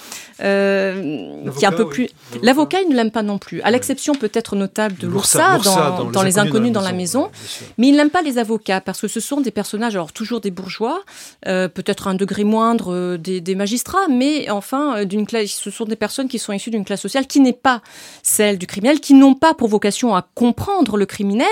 [0.42, 2.08] euh, qui est un peu plus.
[2.42, 6.22] L'avocat, il ne l'aime pas non plus, à l'exception peut-être notable de l'Oursa dans, dans,
[6.22, 7.30] Les Inconnus dans la maison,
[7.78, 10.50] mais il n'aime pas les avocats parce que ce sont des personnages, alors toujours des
[10.50, 11.02] bourgeois,
[11.44, 16.28] peut-être un degré moindre des, des magistrats, mais enfin d'une classe, ce sont des personnes
[16.28, 17.80] qui sont issues d'une classe sociale qui n'est pas
[18.22, 21.46] celle du criminel, qui n'ont pas pour vocation à comprendre le criminel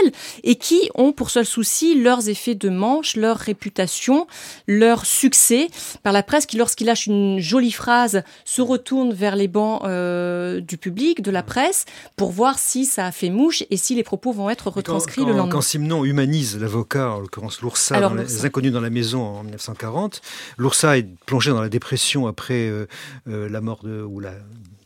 [0.45, 4.27] et qui ont pour seul souci leurs effets de manche, leur réputation,
[4.67, 5.69] leur succès
[6.03, 10.61] par la presse qui, lorsqu'il lâche une jolie phrase, se retourne vers les bancs euh,
[10.61, 11.85] du public, de la presse,
[12.17, 15.33] pour voir si ça a fait mouche et si les propos vont être retranscrits le
[15.33, 15.49] lendemain.
[15.53, 20.21] Quand Simon humanise l'avocat, en l'occurrence l'Oursa, dans les Inconnus dans la maison en 1940,
[20.59, 22.87] l'Oursa est plongé dans la dépression après euh,
[23.29, 24.33] euh, la mort de, ou la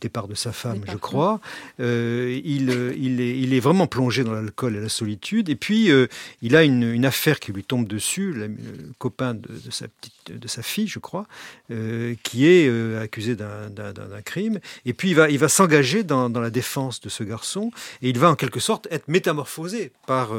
[0.04, 1.40] départ de sa femme, je crois.
[1.80, 5.48] Euh, il, il, est, il, est, vraiment plongé dans l'alcool et la solitude.
[5.48, 6.08] Et puis, euh,
[6.42, 8.54] il a une, une, affaire qui lui tombe dessus, le,
[8.98, 11.26] copain de, de, sa petite, de sa fille, je crois,
[11.70, 14.60] euh, qui est accusé d'un crime.
[14.84, 17.70] Et puis, il va, il va s'engager dans, dans, la défense de ce garçon.
[18.02, 20.32] Et il va, en quelque sorte, être métamorphosé par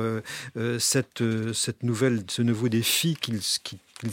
[0.78, 1.23] cette,
[1.54, 3.41] cette nouvelle, ce nouveau défi qu'il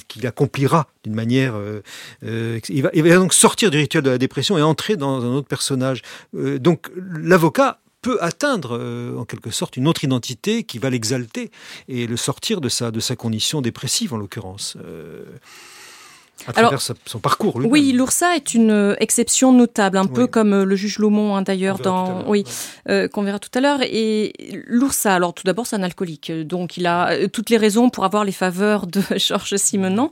[0.09, 1.55] qu'il accomplira d'une manière.
[1.55, 1.83] Euh,
[2.25, 5.49] euh, il, va, donc sortir du rituel de la dépression et entrer dans un autre
[5.49, 6.03] personnage.
[6.35, 11.53] Euh, donc l'avocat peut atteindre en quelque sorte une autre identité qui va l'exalter
[11.87, 14.77] et le sortir de sa, de sa condition dépressive en l'occurrence
[16.47, 17.57] à travers son parcours.
[17.57, 21.43] Oui, l'Oursa est une euh, exception notable, un peu comme euh, le juge Lomont hein,
[21.43, 22.45] d'ailleurs dans, oui,
[22.89, 23.81] euh, qu'on verra tout à l'heure.
[23.83, 24.33] Et
[24.67, 28.25] l'Oursa, alors tout d'abord c'est un alcoolique, donc il a toutes les raisons pour avoir
[28.25, 30.11] les faveurs de Georges Simenon.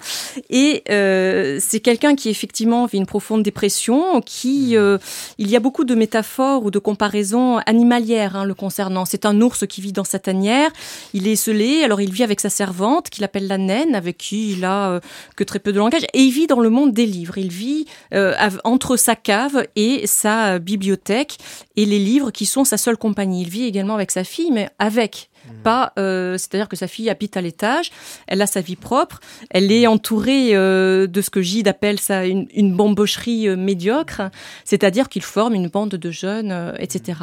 [0.51, 4.99] Et c'est quelqu'un qui effectivement vit une profonde dépression, qui, mm.
[5.39, 9.05] il y a beaucoup de métaphores ou de comparaisons animalières hein, le concernant.
[9.05, 10.71] C'est un ours qui vit dans sa tanière,
[11.13, 14.53] il est esselé, alors il vit avec sa servante qu'il appelle la naine, avec qui
[14.53, 15.01] il a
[15.37, 16.07] que très peu de langage.
[16.15, 17.39] Et il vit dans le monde des livres.
[17.39, 21.39] Il vit euh, entre sa cave et sa bibliothèque
[21.77, 23.43] et les livres qui sont sa seule compagnie.
[23.43, 25.63] Il vit également avec sa fille, mais avec Mmh.
[25.63, 27.91] Pas, euh, c'est-à-dire que sa fille habite à l'étage,
[28.27, 32.27] elle a sa vie propre, elle est entourée euh, de ce que Gide appelle ça
[32.27, 34.23] une, une bambocherie euh, médiocre,
[34.65, 37.19] c'est-à-dire qu'il forme une bande de jeunes, etc.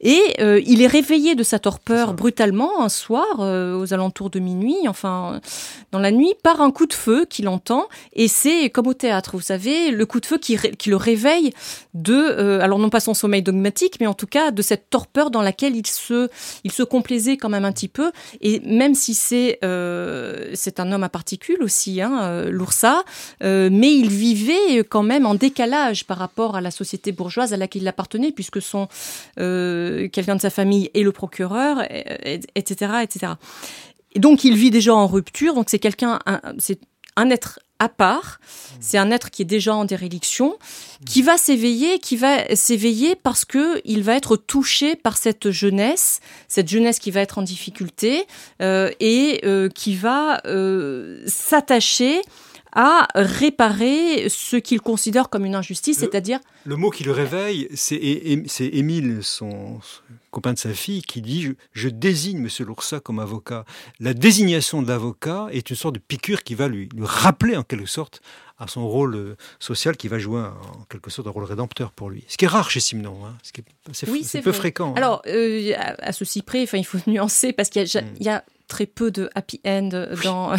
[0.00, 5.40] Et il est réveillé de sa torpeur brutalement un soir, aux alentours de minuit, enfin
[5.90, 9.32] dans la nuit, par un coup de feu qu'il entend, et c'est comme au théâtre,
[9.34, 11.52] vous savez, le coup de feu qui, qui le réveille
[11.94, 15.42] de, alors non pas son sommeil dogmatique, mais en tout cas de cette torpeur dans
[15.42, 16.28] laquelle il se,
[16.64, 18.12] il se complaisait quand même un petit peu.
[18.40, 23.04] Et même si c'est euh, un homme à particules aussi, hein, euh, l'Oursa,
[23.42, 27.56] euh, mais il vivait quand même en décalage par rapport à la société bourgeoise à
[27.56, 28.88] laquelle il appartenait, puisque son
[29.36, 31.82] quelqu'un de sa famille est le procureur,
[32.54, 33.32] etc., etc.
[34.14, 35.54] Et donc il vit déjà en rupture.
[35.54, 36.18] Donc c'est quelqu'un,
[36.58, 36.80] c'est
[37.16, 38.38] un être à part.
[38.78, 40.56] C'est un être qui est déjà en déréliction,
[41.04, 46.20] qui va s'éveiller, qui va s'éveiller parce que il va être touché par cette jeunesse,
[46.46, 48.24] cette jeunesse qui va être en difficulté
[48.60, 52.22] euh, et euh, qui va euh, s'attacher
[52.72, 56.40] à réparer ce qu'il considère comme une injustice, c'est-à-dire...
[56.64, 59.80] Le mot qui le réveille, c'est Émile, son,
[60.32, 62.48] copain de sa fille, qui dit je, désigne M.
[62.66, 63.64] Loursa comme avocat.
[64.00, 67.62] La désignation de l'avocat est une sorte de piqûre qui va lui, lui rappeler en
[67.62, 68.22] quelque sorte
[68.58, 72.10] à son rôle euh, social qui va jouer en quelque sorte un rôle rédempteur pour
[72.10, 72.24] lui.
[72.28, 74.92] Ce qui est rare chez Simon, hein, ce qui est, oui, c'est peu fréquent.
[74.92, 74.96] Hein.
[74.96, 79.10] Alors, euh, à, ceci près, il faut nuancer parce qu'il y, y a très peu
[79.10, 79.90] de happy end
[80.24, 80.54] dans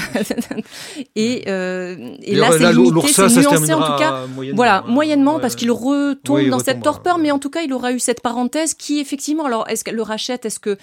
[1.15, 4.27] et, euh, et là c'est limité, c'est nuancé en tout cas.
[4.27, 7.91] Moyennement, voilà, moyennement parce qu'il retombe dans cette torpeur, mais en tout cas il aura
[7.91, 10.77] eu cette parenthèse qui effectivement, alors est-ce qu'elle le rachète, est-ce que,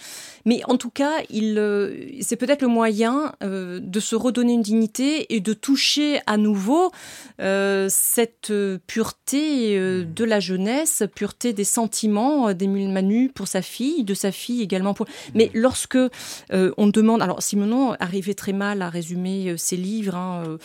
[0.44, 4.62] mais en tout cas il, euh, c'est peut-être le moyen euh, de se redonner une
[4.62, 6.90] dignité et de toucher à nouveau
[7.88, 8.52] cette
[8.86, 10.12] pureté hmm.
[10.12, 14.92] de la jeunesse, pureté des sentiments d'Émile Manu pour sa fille, de sa fille également
[14.92, 15.06] pour.
[15.34, 15.58] Mais hmm.
[15.58, 15.98] lorsque
[16.52, 20.58] on demande alors Simonon arrivait très mal à résumer euh, ses livres, hein, euh,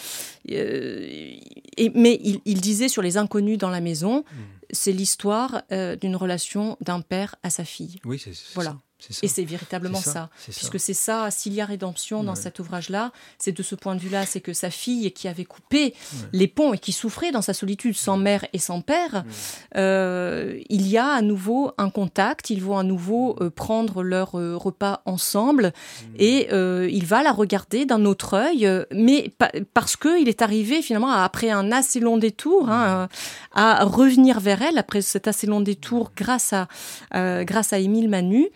[0.51, 4.43] euh, mais il, disait sur les inconnus dans la maison, hmm.
[4.71, 7.99] c'est l'histoire d'une relation d'un père à sa fille.
[8.05, 8.77] Oui, c'est voilà.
[9.21, 13.51] Et c'est véritablement ça, puisque c'est ça, s'il y a rédemption dans cet ouvrage-là, c'est
[13.51, 15.93] de ce point de vue-là, c'est que sa fille qui avait coupé
[16.33, 19.23] les ponts et qui souffrait dans sa solitude sans mère et sans père,
[19.75, 24.35] euh, il y a à nouveau un contact, ils vont à nouveau euh, prendre leur
[24.35, 25.73] euh, repas ensemble
[26.17, 29.31] et il va la regarder d'un autre œil, mais
[29.73, 33.07] parce qu'il est arrivé finalement après un assez long détour hein,
[33.53, 36.67] à revenir vers elle après cet assez long détour grâce à
[37.43, 38.49] grâce à Émile Manu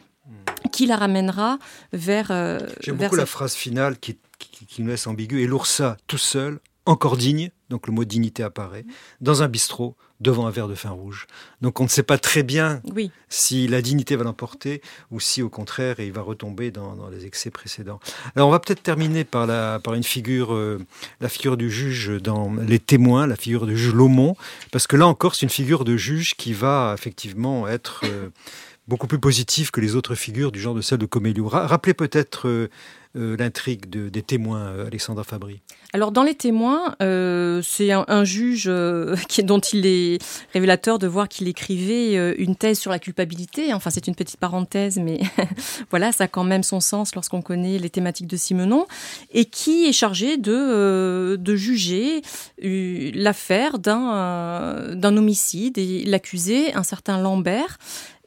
[0.71, 1.59] qui la ramènera
[1.93, 2.31] vers.
[2.31, 5.41] Euh, J'aime beaucoup la phrase finale qui, qui, nous laisse ambigu.
[5.41, 8.85] Et l'oursa, tout seul, encore digne, donc le mot dignité apparaît,
[9.21, 11.27] dans un bistrot, devant un verre de fin rouge.
[11.61, 12.81] Donc on ne sait pas très bien
[13.29, 17.51] si la dignité va l'emporter ou si au contraire il va retomber dans, les excès
[17.51, 17.99] précédents.
[18.35, 20.79] Alors on va peut-être terminer par, la, par une figure, euh,
[21.21, 24.35] la figure du juge dans Les témoins, la figure du juge Lomont,
[24.71, 28.01] parce que là encore c'est une figure de juge qui va effectivement être...
[28.05, 28.29] Euh,
[28.89, 31.47] beaucoup plus positif que les autres figures du genre de celle de Coméliou.
[31.47, 32.69] Rappelez peut-être euh,
[33.15, 35.61] euh, l'intrigue des témoins, euh, Alexandra Fabry.
[35.93, 38.65] Alors dans les témoins, c'est un, juge
[39.43, 40.17] dont il est
[40.53, 43.73] révélateur de voir qu'il écrivait une thèse sur la culpabilité.
[43.73, 45.19] Enfin c'est une petite parenthèse, mais
[45.89, 48.85] voilà, ça a quand même son sens lorsqu'on connaît les thématiques de Simenon,
[49.31, 52.21] et qui est chargé de juger
[52.61, 55.79] l'affaire d'un homicide.
[55.79, 57.79] Et l'accusé, un certain Lambert,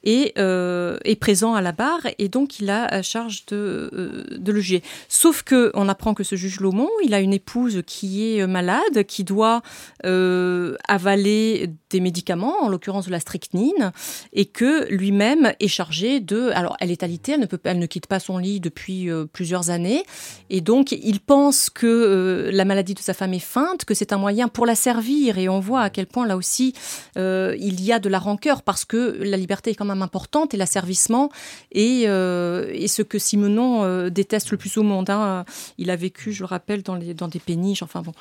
[0.04, 4.24] est, euh, est présent à la barre et donc il a à charge de, euh,
[4.36, 4.82] de le juger.
[5.08, 9.04] Sauf que on apprend que ce juge Lomont, il a une épouse qui est malade,
[9.06, 9.62] qui doit
[10.04, 13.92] euh, avaler des médicaments, en l'occurrence de la strychnine,
[14.32, 16.50] et que lui-même est chargé de.
[16.54, 19.26] Alors elle est alitée, elle ne peut, elle ne quitte pas son lit depuis euh,
[19.30, 20.04] plusieurs années,
[20.50, 24.12] et donc il pense que euh, la maladie de sa femme est feinte, que c'est
[24.12, 26.74] un moyen pour la servir, et on voit à quel point là aussi
[27.16, 30.56] il y a de la rancœur parce que la liberté est quand même importante et
[30.56, 31.30] l'asservissement
[31.72, 35.10] et, euh, et ce que Simenon euh, déteste le plus au monde.
[35.10, 35.44] Hein.
[35.78, 38.12] Il a vécu, je le rappelle, dans, les, dans des péniches, enfin bon.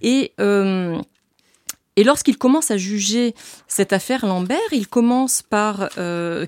[0.00, 0.32] Et.
[0.40, 0.98] Euh,
[1.96, 3.34] et lorsqu'il commence à juger
[3.68, 5.90] cette affaire Lambert, il commence par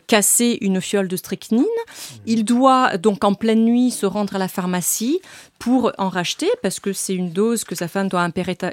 [0.06, 1.66] casser une fiole de strychnine.
[2.24, 5.20] Il doit donc en pleine nuit se rendre à la pharmacie
[5.58, 8.28] pour en racheter, parce que c'est une dose que sa femme doit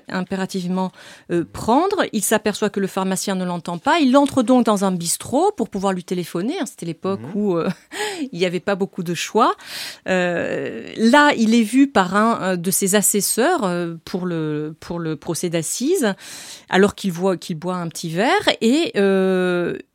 [0.10, 0.92] impérativement
[1.32, 2.04] euh, prendre.
[2.12, 4.00] Il s'aperçoit que le pharmacien ne l'entend pas.
[4.00, 6.60] Il entre donc dans un bistrot pour pouvoir lui téléphoner.
[6.60, 7.32] Hein, c'était l'époque mhm.
[7.36, 7.70] où euh,
[8.32, 9.56] il n'y avait pas beaucoup de choix.
[10.10, 13.72] Euh, là, il est vu par un de ses assesseurs
[14.04, 16.14] pour, le, pour le procès d'assises,
[16.70, 18.92] alors qu'il voit qu'il boit un petit verre, et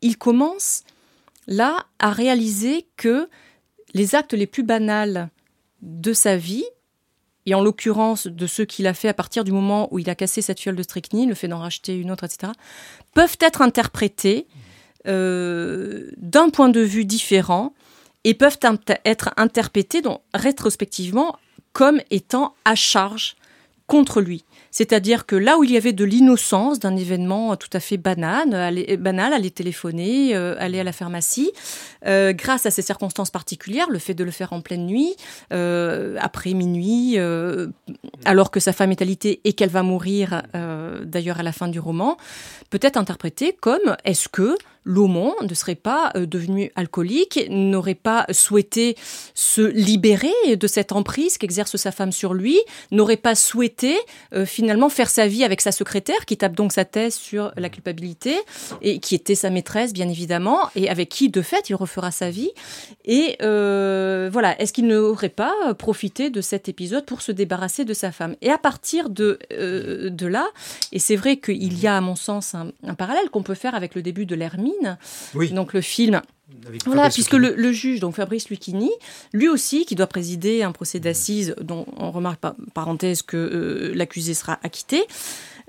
[0.02, 0.84] il commence
[1.46, 3.28] là à réaliser que
[3.94, 5.28] les actes les plus banals
[5.82, 6.64] de sa vie
[7.46, 10.14] et en l'occurrence de ceux qu'il a fait à partir du moment où il a
[10.14, 12.52] cassé cette fiole de strychnine, le fait d'en racheter une autre, etc.,
[13.14, 14.46] peuvent être interprétés
[15.06, 17.72] euh, d'un point de vue différent
[18.24, 18.58] et peuvent
[19.04, 21.36] être interprétés donc, rétrospectivement
[21.72, 23.36] comme étant à charge
[23.86, 24.44] contre lui.
[24.76, 28.52] C'est-à-dire que là où il y avait de l'innocence d'un événement tout à fait banal,
[28.52, 31.50] aller, banal, aller téléphoner, euh, aller à la pharmacie,
[32.04, 35.16] euh, grâce à ces circonstances particulières, le fait de le faire en pleine nuit,
[35.50, 37.16] euh, après minuit,
[38.26, 41.80] alors que sa femme est alitée et qu'elle va mourir, d'ailleurs à la fin du
[41.80, 42.18] roman,
[42.68, 44.56] peut être interprété comme est-ce que
[44.86, 48.96] Laumont ne serait pas euh, devenu alcoolique, n'aurait pas souhaité
[49.34, 52.56] se libérer de cette emprise qu'exerce sa femme sur lui,
[52.92, 53.96] n'aurait pas souhaité
[54.32, 57.68] euh, finalement faire sa vie avec sa secrétaire qui tape donc sa thèse sur la
[57.68, 58.36] culpabilité
[58.80, 62.30] et qui était sa maîtresse bien évidemment et avec qui de fait il refera sa
[62.30, 62.52] vie.
[63.04, 67.92] Et euh, voilà, est-ce qu'il n'aurait pas profité de cet épisode pour se débarrasser de
[67.92, 68.36] sa femme?
[68.40, 69.38] Et à partir de,
[70.26, 70.46] là,
[70.92, 73.94] et c'est vrai qu'il y a à mon sens un, parallèle qu'on peut faire avec
[73.94, 74.36] le début de
[75.34, 75.50] Oui.
[75.52, 76.20] donc le film.
[76.84, 78.90] Voilà, puisque le juge, donc Fabrice Lucchini,
[79.32, 83.92] lui aussi, qui doit présider un procès d'assises, dont on remarque par parenthèse que euh,
[83.94, 85.04] l'accusé sera acquitté,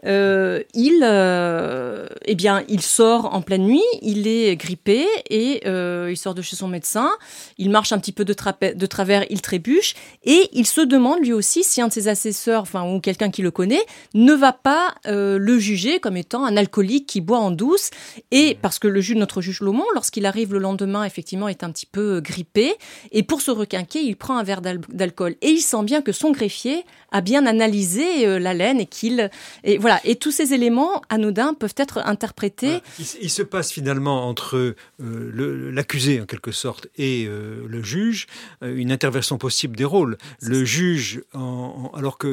[0.05, 6.09] euh, il, euh, eh bien, il sort en pleine nuit, il est grippé et euh,
[6.11, 7.09] il sort de chez son médecin.
[7.57, 11.63] Il marche un petit peu de, travers, il trébuche et il se demande lui aussi
[11.63, 15.37] si un de ses assesseurs, enfin ou quelqu'un qui le connaît, ne va pas euh,
[15.37, 17.89] le juger comme étant un alcoolique qui boit en douce.
[18.31, 21.71] Et parce que le juge, notre juge Laumont, lorsqu'il arrive le lendemain, effectivement, est un
[21.71, 22.75] petit peu grippé
[23.11, 26.11] et pour se requinquer, il prend un verre d'al- d'alcool et il sent bien que
[26.11, 29.29] son greffier a bien analysé euh, la laine et qu'il
[29.63, 32.79] et voilà et tous ces éléments anodins peuvent être interprétés.
[33.21, 38.27] Il, se passe finalement entre euh, l'accusé en quelque sorte et euh, le juge
[38.61, 40.17] une intervention possible des rôles.
[40.41, 42.27] Le juge, en- en- alors que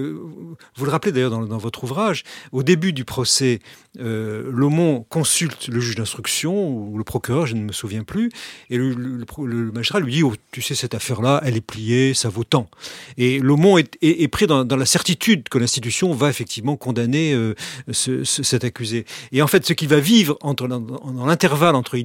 [0.77, 3.61] vous le rappelez d'ailleurs dans, dans votre ouvrage, au début du procès,
[4.01, 8.31] euh, Laumont consulte le juge d'instruction ou le procureur, je ne me souviens plus,
[8.71, 8.95] et le,
[9.73, 12.69] magistrat lui dit oh, "Tu sais cette affaire-là, elle est pliée, ça vaut tant."
[13.19, 13.41] Et
[13.79, 17.55] est, est- est pris dans, dans la certitude que l'institution va effectivement condamner euh,
[17.93, 19.05] ce- ce- cet accusé.
[19.33, 21.99] Et en fait, ce qu'il va vivre dans, l'intervalle entre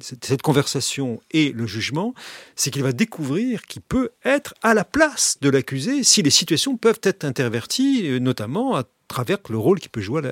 [0.00, 2.14] cette, conversation et le jugement,
[2.54, 6.76] c'est qu'il va découvrir qu'il peut être à la place de l'accusé si les situations
[6.76, 10.22] peuvent être interverties, euh, notamment à travers le rôle qu'il peut jouer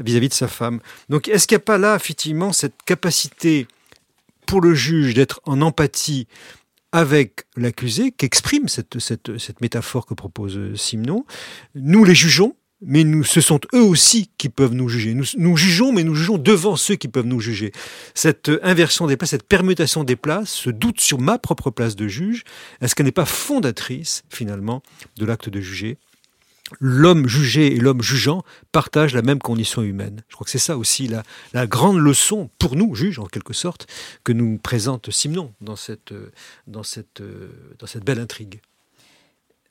[0.00, 0.80] vis-à-vis de sa femme.
[1.08, 3.66] Donc, est-ce qu'il n'y a pas là, effectivement, cette capacité
[4.46, 6.26] pour le juge d'être en empathie
[6.94, 11.26] avec l'accusé qu'exprime cette, cette, cette métaphore que propose euh, Simon
[11.74, 15.12] Nous les jugeons, mais nous, ce sont eux aussi qui peuvent nous juger.
[15.12, 17.72] Nous, nous jugeons, mais nous jugeons devant ceux qui peuvent nous juger.
[18.14, 21.96] Cette euh, inversion des places, cette permutation des places, ce doute sur ma propre place
[21.96, 22.44] de juge,
[22.80, 24.80] est-ce qu'elle n'est pas fondatrice, finalement,
[25.18, 25.98] de l'acte de juger?
[26.80, 28.42] L'homme jugé et l'homme jugeant
[28.72, 30.22] partagent la même condition humaine.
[30.28, 31.10] Je crois que c'est ça aussi
[31.52, 33.86] la, grande leçon pour nous, juges, en quelque sorte,
[34.24, 36.14] que nous présente Simon dans cette
[38.02, 38.60] belle intrigue.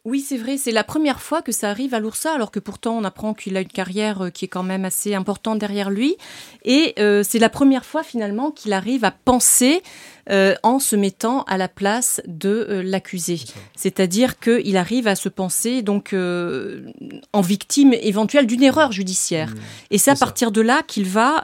[0.06, 2.98] Oui, c'est vrai, c'est la première fois que ça arrive à l'Oursa, alors que pourtant
[2.98, 6.18] on apprend qu'il a une carrière euh, qui est quand même assez importante derrière lui.
[6.66, 9.82] Et euh, c'est la première fois finalement qu'il arrive à penser
[10.30, 13.42] euh, en se mettant à la place de euh, l'accusé.
[13.76, 16.92] C'est-à-dire qu'il arrive à se penser donc euh,
[17.34, 19.50] en victime éventuelle d'une erreur judiciaire.
[19.50, 19.60] Mmh.
[19.92, 20.26] Et c'est à ça.
[20.26, 21.44] partir de là qu'il va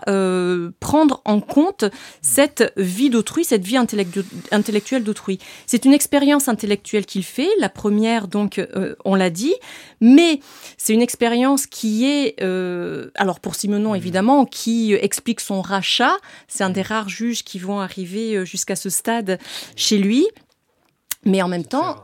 [0.80, 1.86] prendre en compte
[2.22, 5.40] cette vie d'autrui, cette vie intellectu- intellectuelle d'autrui.
[5.66, 8.62] C'est une expérience intellectuelle qu'il fait, la première donc,
[9.06, 9.54] on l'a dit,
[10.02, 10.40] mais
[10.78, 12.42] c'est une expérience qui est,
[13.16, 16.16] alors pour Simenon évidemment, qui explique son rachat.
[16.48, 19.40] C'est un des rares juges qui vont arriver euh, jusqu'à ce stade
[19.76, 20.28] chez lui.
[21.26, 22.04] Mais en même temps,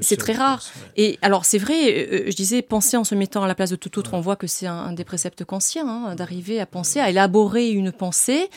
[0.00, 0.62] c'est- très rare.
[0.96, 3.76] Et alors, c'est vrai, euh, je disais, penser en se mettant à la place de
[3.76, 7.00] tout autre, on voit que c'est un, un des préceptes kantiens, hein, d'arriver à penser,
[7.00, 8.48] à élaborer une pensée,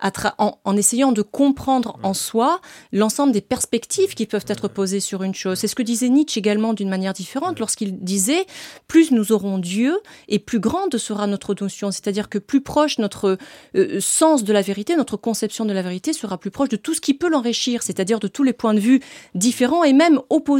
[0.00, 2.60] à tra- en, en essayant de comprendre en soi
[2.92, 5.58] l'ensemble des perspectives qui peuvent être posées sur une chose.
[5.58, 8.46] C'est ce que disait Nietzsche également d'une manière différente, lorsqu'il disait,
[8.88, 9.98] plus nous aurons Dieu,
[10.28, 11.90] et plus grande sera notre notion.
[11.90, 13.38] C'est-à-dire que plus proche notre
[13.76, 16.94] euh, sens de la vérité, notre conception de la vérité sera plus proche de tout
[16.94, 19.00] ce qui peut l'enrichir, c'est-à-dire de tous les points de vue
[19.34, 20.53] différents et même opposés.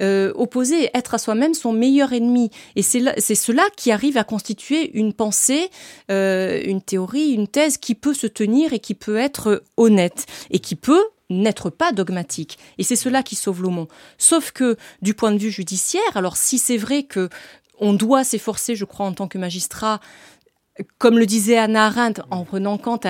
[0.00, 2.50] Euh, opposés, être à soi-même son meilleur ennemi.
[2.76, 5.70] Et c'est cela qui arrive à constituer une pensée,
[6.10, 10.58] euh, une théorie, une thèse qui peut se tenir et qui peut être honnête et
[10.58, 12.58] qui peut n'être pas dogmatique.
[12.78, 13.88] Et c'est cela qui sauve Laumont.
[14.18, 17.28] Sauf que du point de vue judiciaire, alors si c'est vrai que
[17.80, 20.00] on doit s'efforcer, je crois, en tant que magistrat,
[20.98, 23.06] comme le disait Anna Arendt, en prenant compte,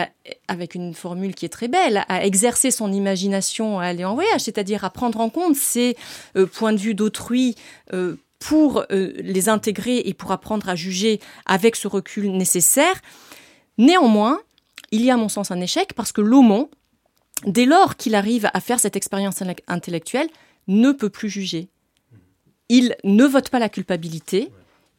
[0.49, 4.43] avec une formule qui est très belle, à exercer son imagination, à aller en voyage,
[4.43, 5.97] c'est-à-dire à prendre en compte ces
[6.37, 7.55] euh, points de vue d'autrui
[7.93, 13.01] euh, pour euh, les intégrer et pour apprendre à juger avec ce recul nécessaire.
[13.79, 14.41] Néanmoins,
[14.91, 16.71] il y a à mon sens un échec parce que Laumont,
[17.47, 20.29] dès lors qu'il arrive à faire cette expérience intellec- intellectuelle,
[20.69, 21.69] ne peut plus juger.
[22.69, 24.51] Il ne vote pas la culpabilité,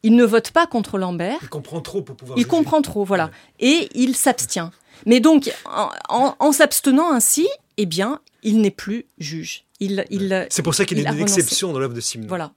[0.03, 2.37] il ne vote pas contre Lambert, Il comprend trop pour pouvoir.
[2.37, 2.49] il juger.
[2.49, 3.29] comprend trop, voilà.
[3.59, 4.71] Et il s'abstient.
[5.05, 7.47] Mais donc, en, en- en s'abstenant ainsi,
[7.77, 9.65] eh bien, il n'est plus juge.
[9.79, 11.39] Il, il, C'est pour ça qu'il il est une renoncé.
[11.39, 12.25] exception dans l'œuvre de Simon.
[12.27, 12.51] Voilà,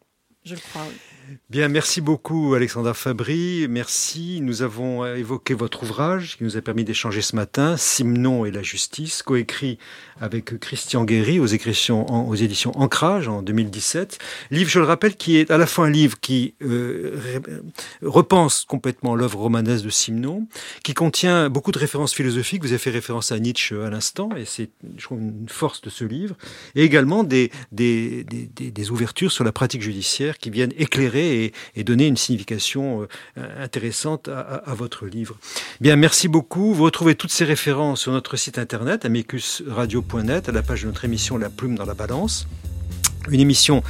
[0.45, 0.83] je le crois.
[0.89, 0.95] oui.
[1.49, 3.66] Bien, merci beaucoup Alexandra Fabry.
[3.68, 4.41] Merci.
[4.43, 8.62] Nous avons évoqué votre ouvrage qui nous a permis d'échanger ce matin, Simon et la
[8.62, 9.79] justice, coécrit
[10.20, 12.07] avec Christian Guéry aux, éditions,
[12.79, 14.18] Ancrage en 2017.
[14.51, 17.18] Livre, je le rappelle, qui est à la fois un livre qui euh,
[18.03, 20.47] repense complètement l'œuvre romanesque de Simon,
[20.83, 22.62] qui contient beaucoup de références philosophiques.
[22.62, 24.70] Vous avez fait référence à Nietzsche à l'instant, et c'est,
[25.11, 26.37] une force de ce livre.
[26.75, 27.51] Et également des
[28.91, 31.53] ouvertures sur la pratique judiciaire qui viennent éclairer et,
[31.85, 33.03] donner une signification
[33.39, 35.37] euh, intéressante à, votre livre.
[35.81, 36.73] Bien, merci beaucoup.
[36.73, 40.05] Vous retrouvez toutes ces références sur notre site internet, amicusradio
[40.47, 42.47] à la page de notre émission La Plume dans la Balance.
[43.31, 43.83] Une émission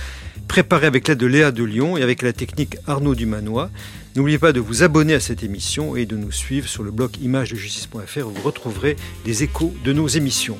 [0.49, 3.70] préparée avec l'aide de Léa de Lyon et avec la technique Arnaud Dumanois.
[4.16, 7.16] N'oubliez pas de vous abonner à cette émission et de nous suivre sur le blog
[7.20, 10.59] imagesdejustice.fr où vous retrouverez des échos de nos émissions.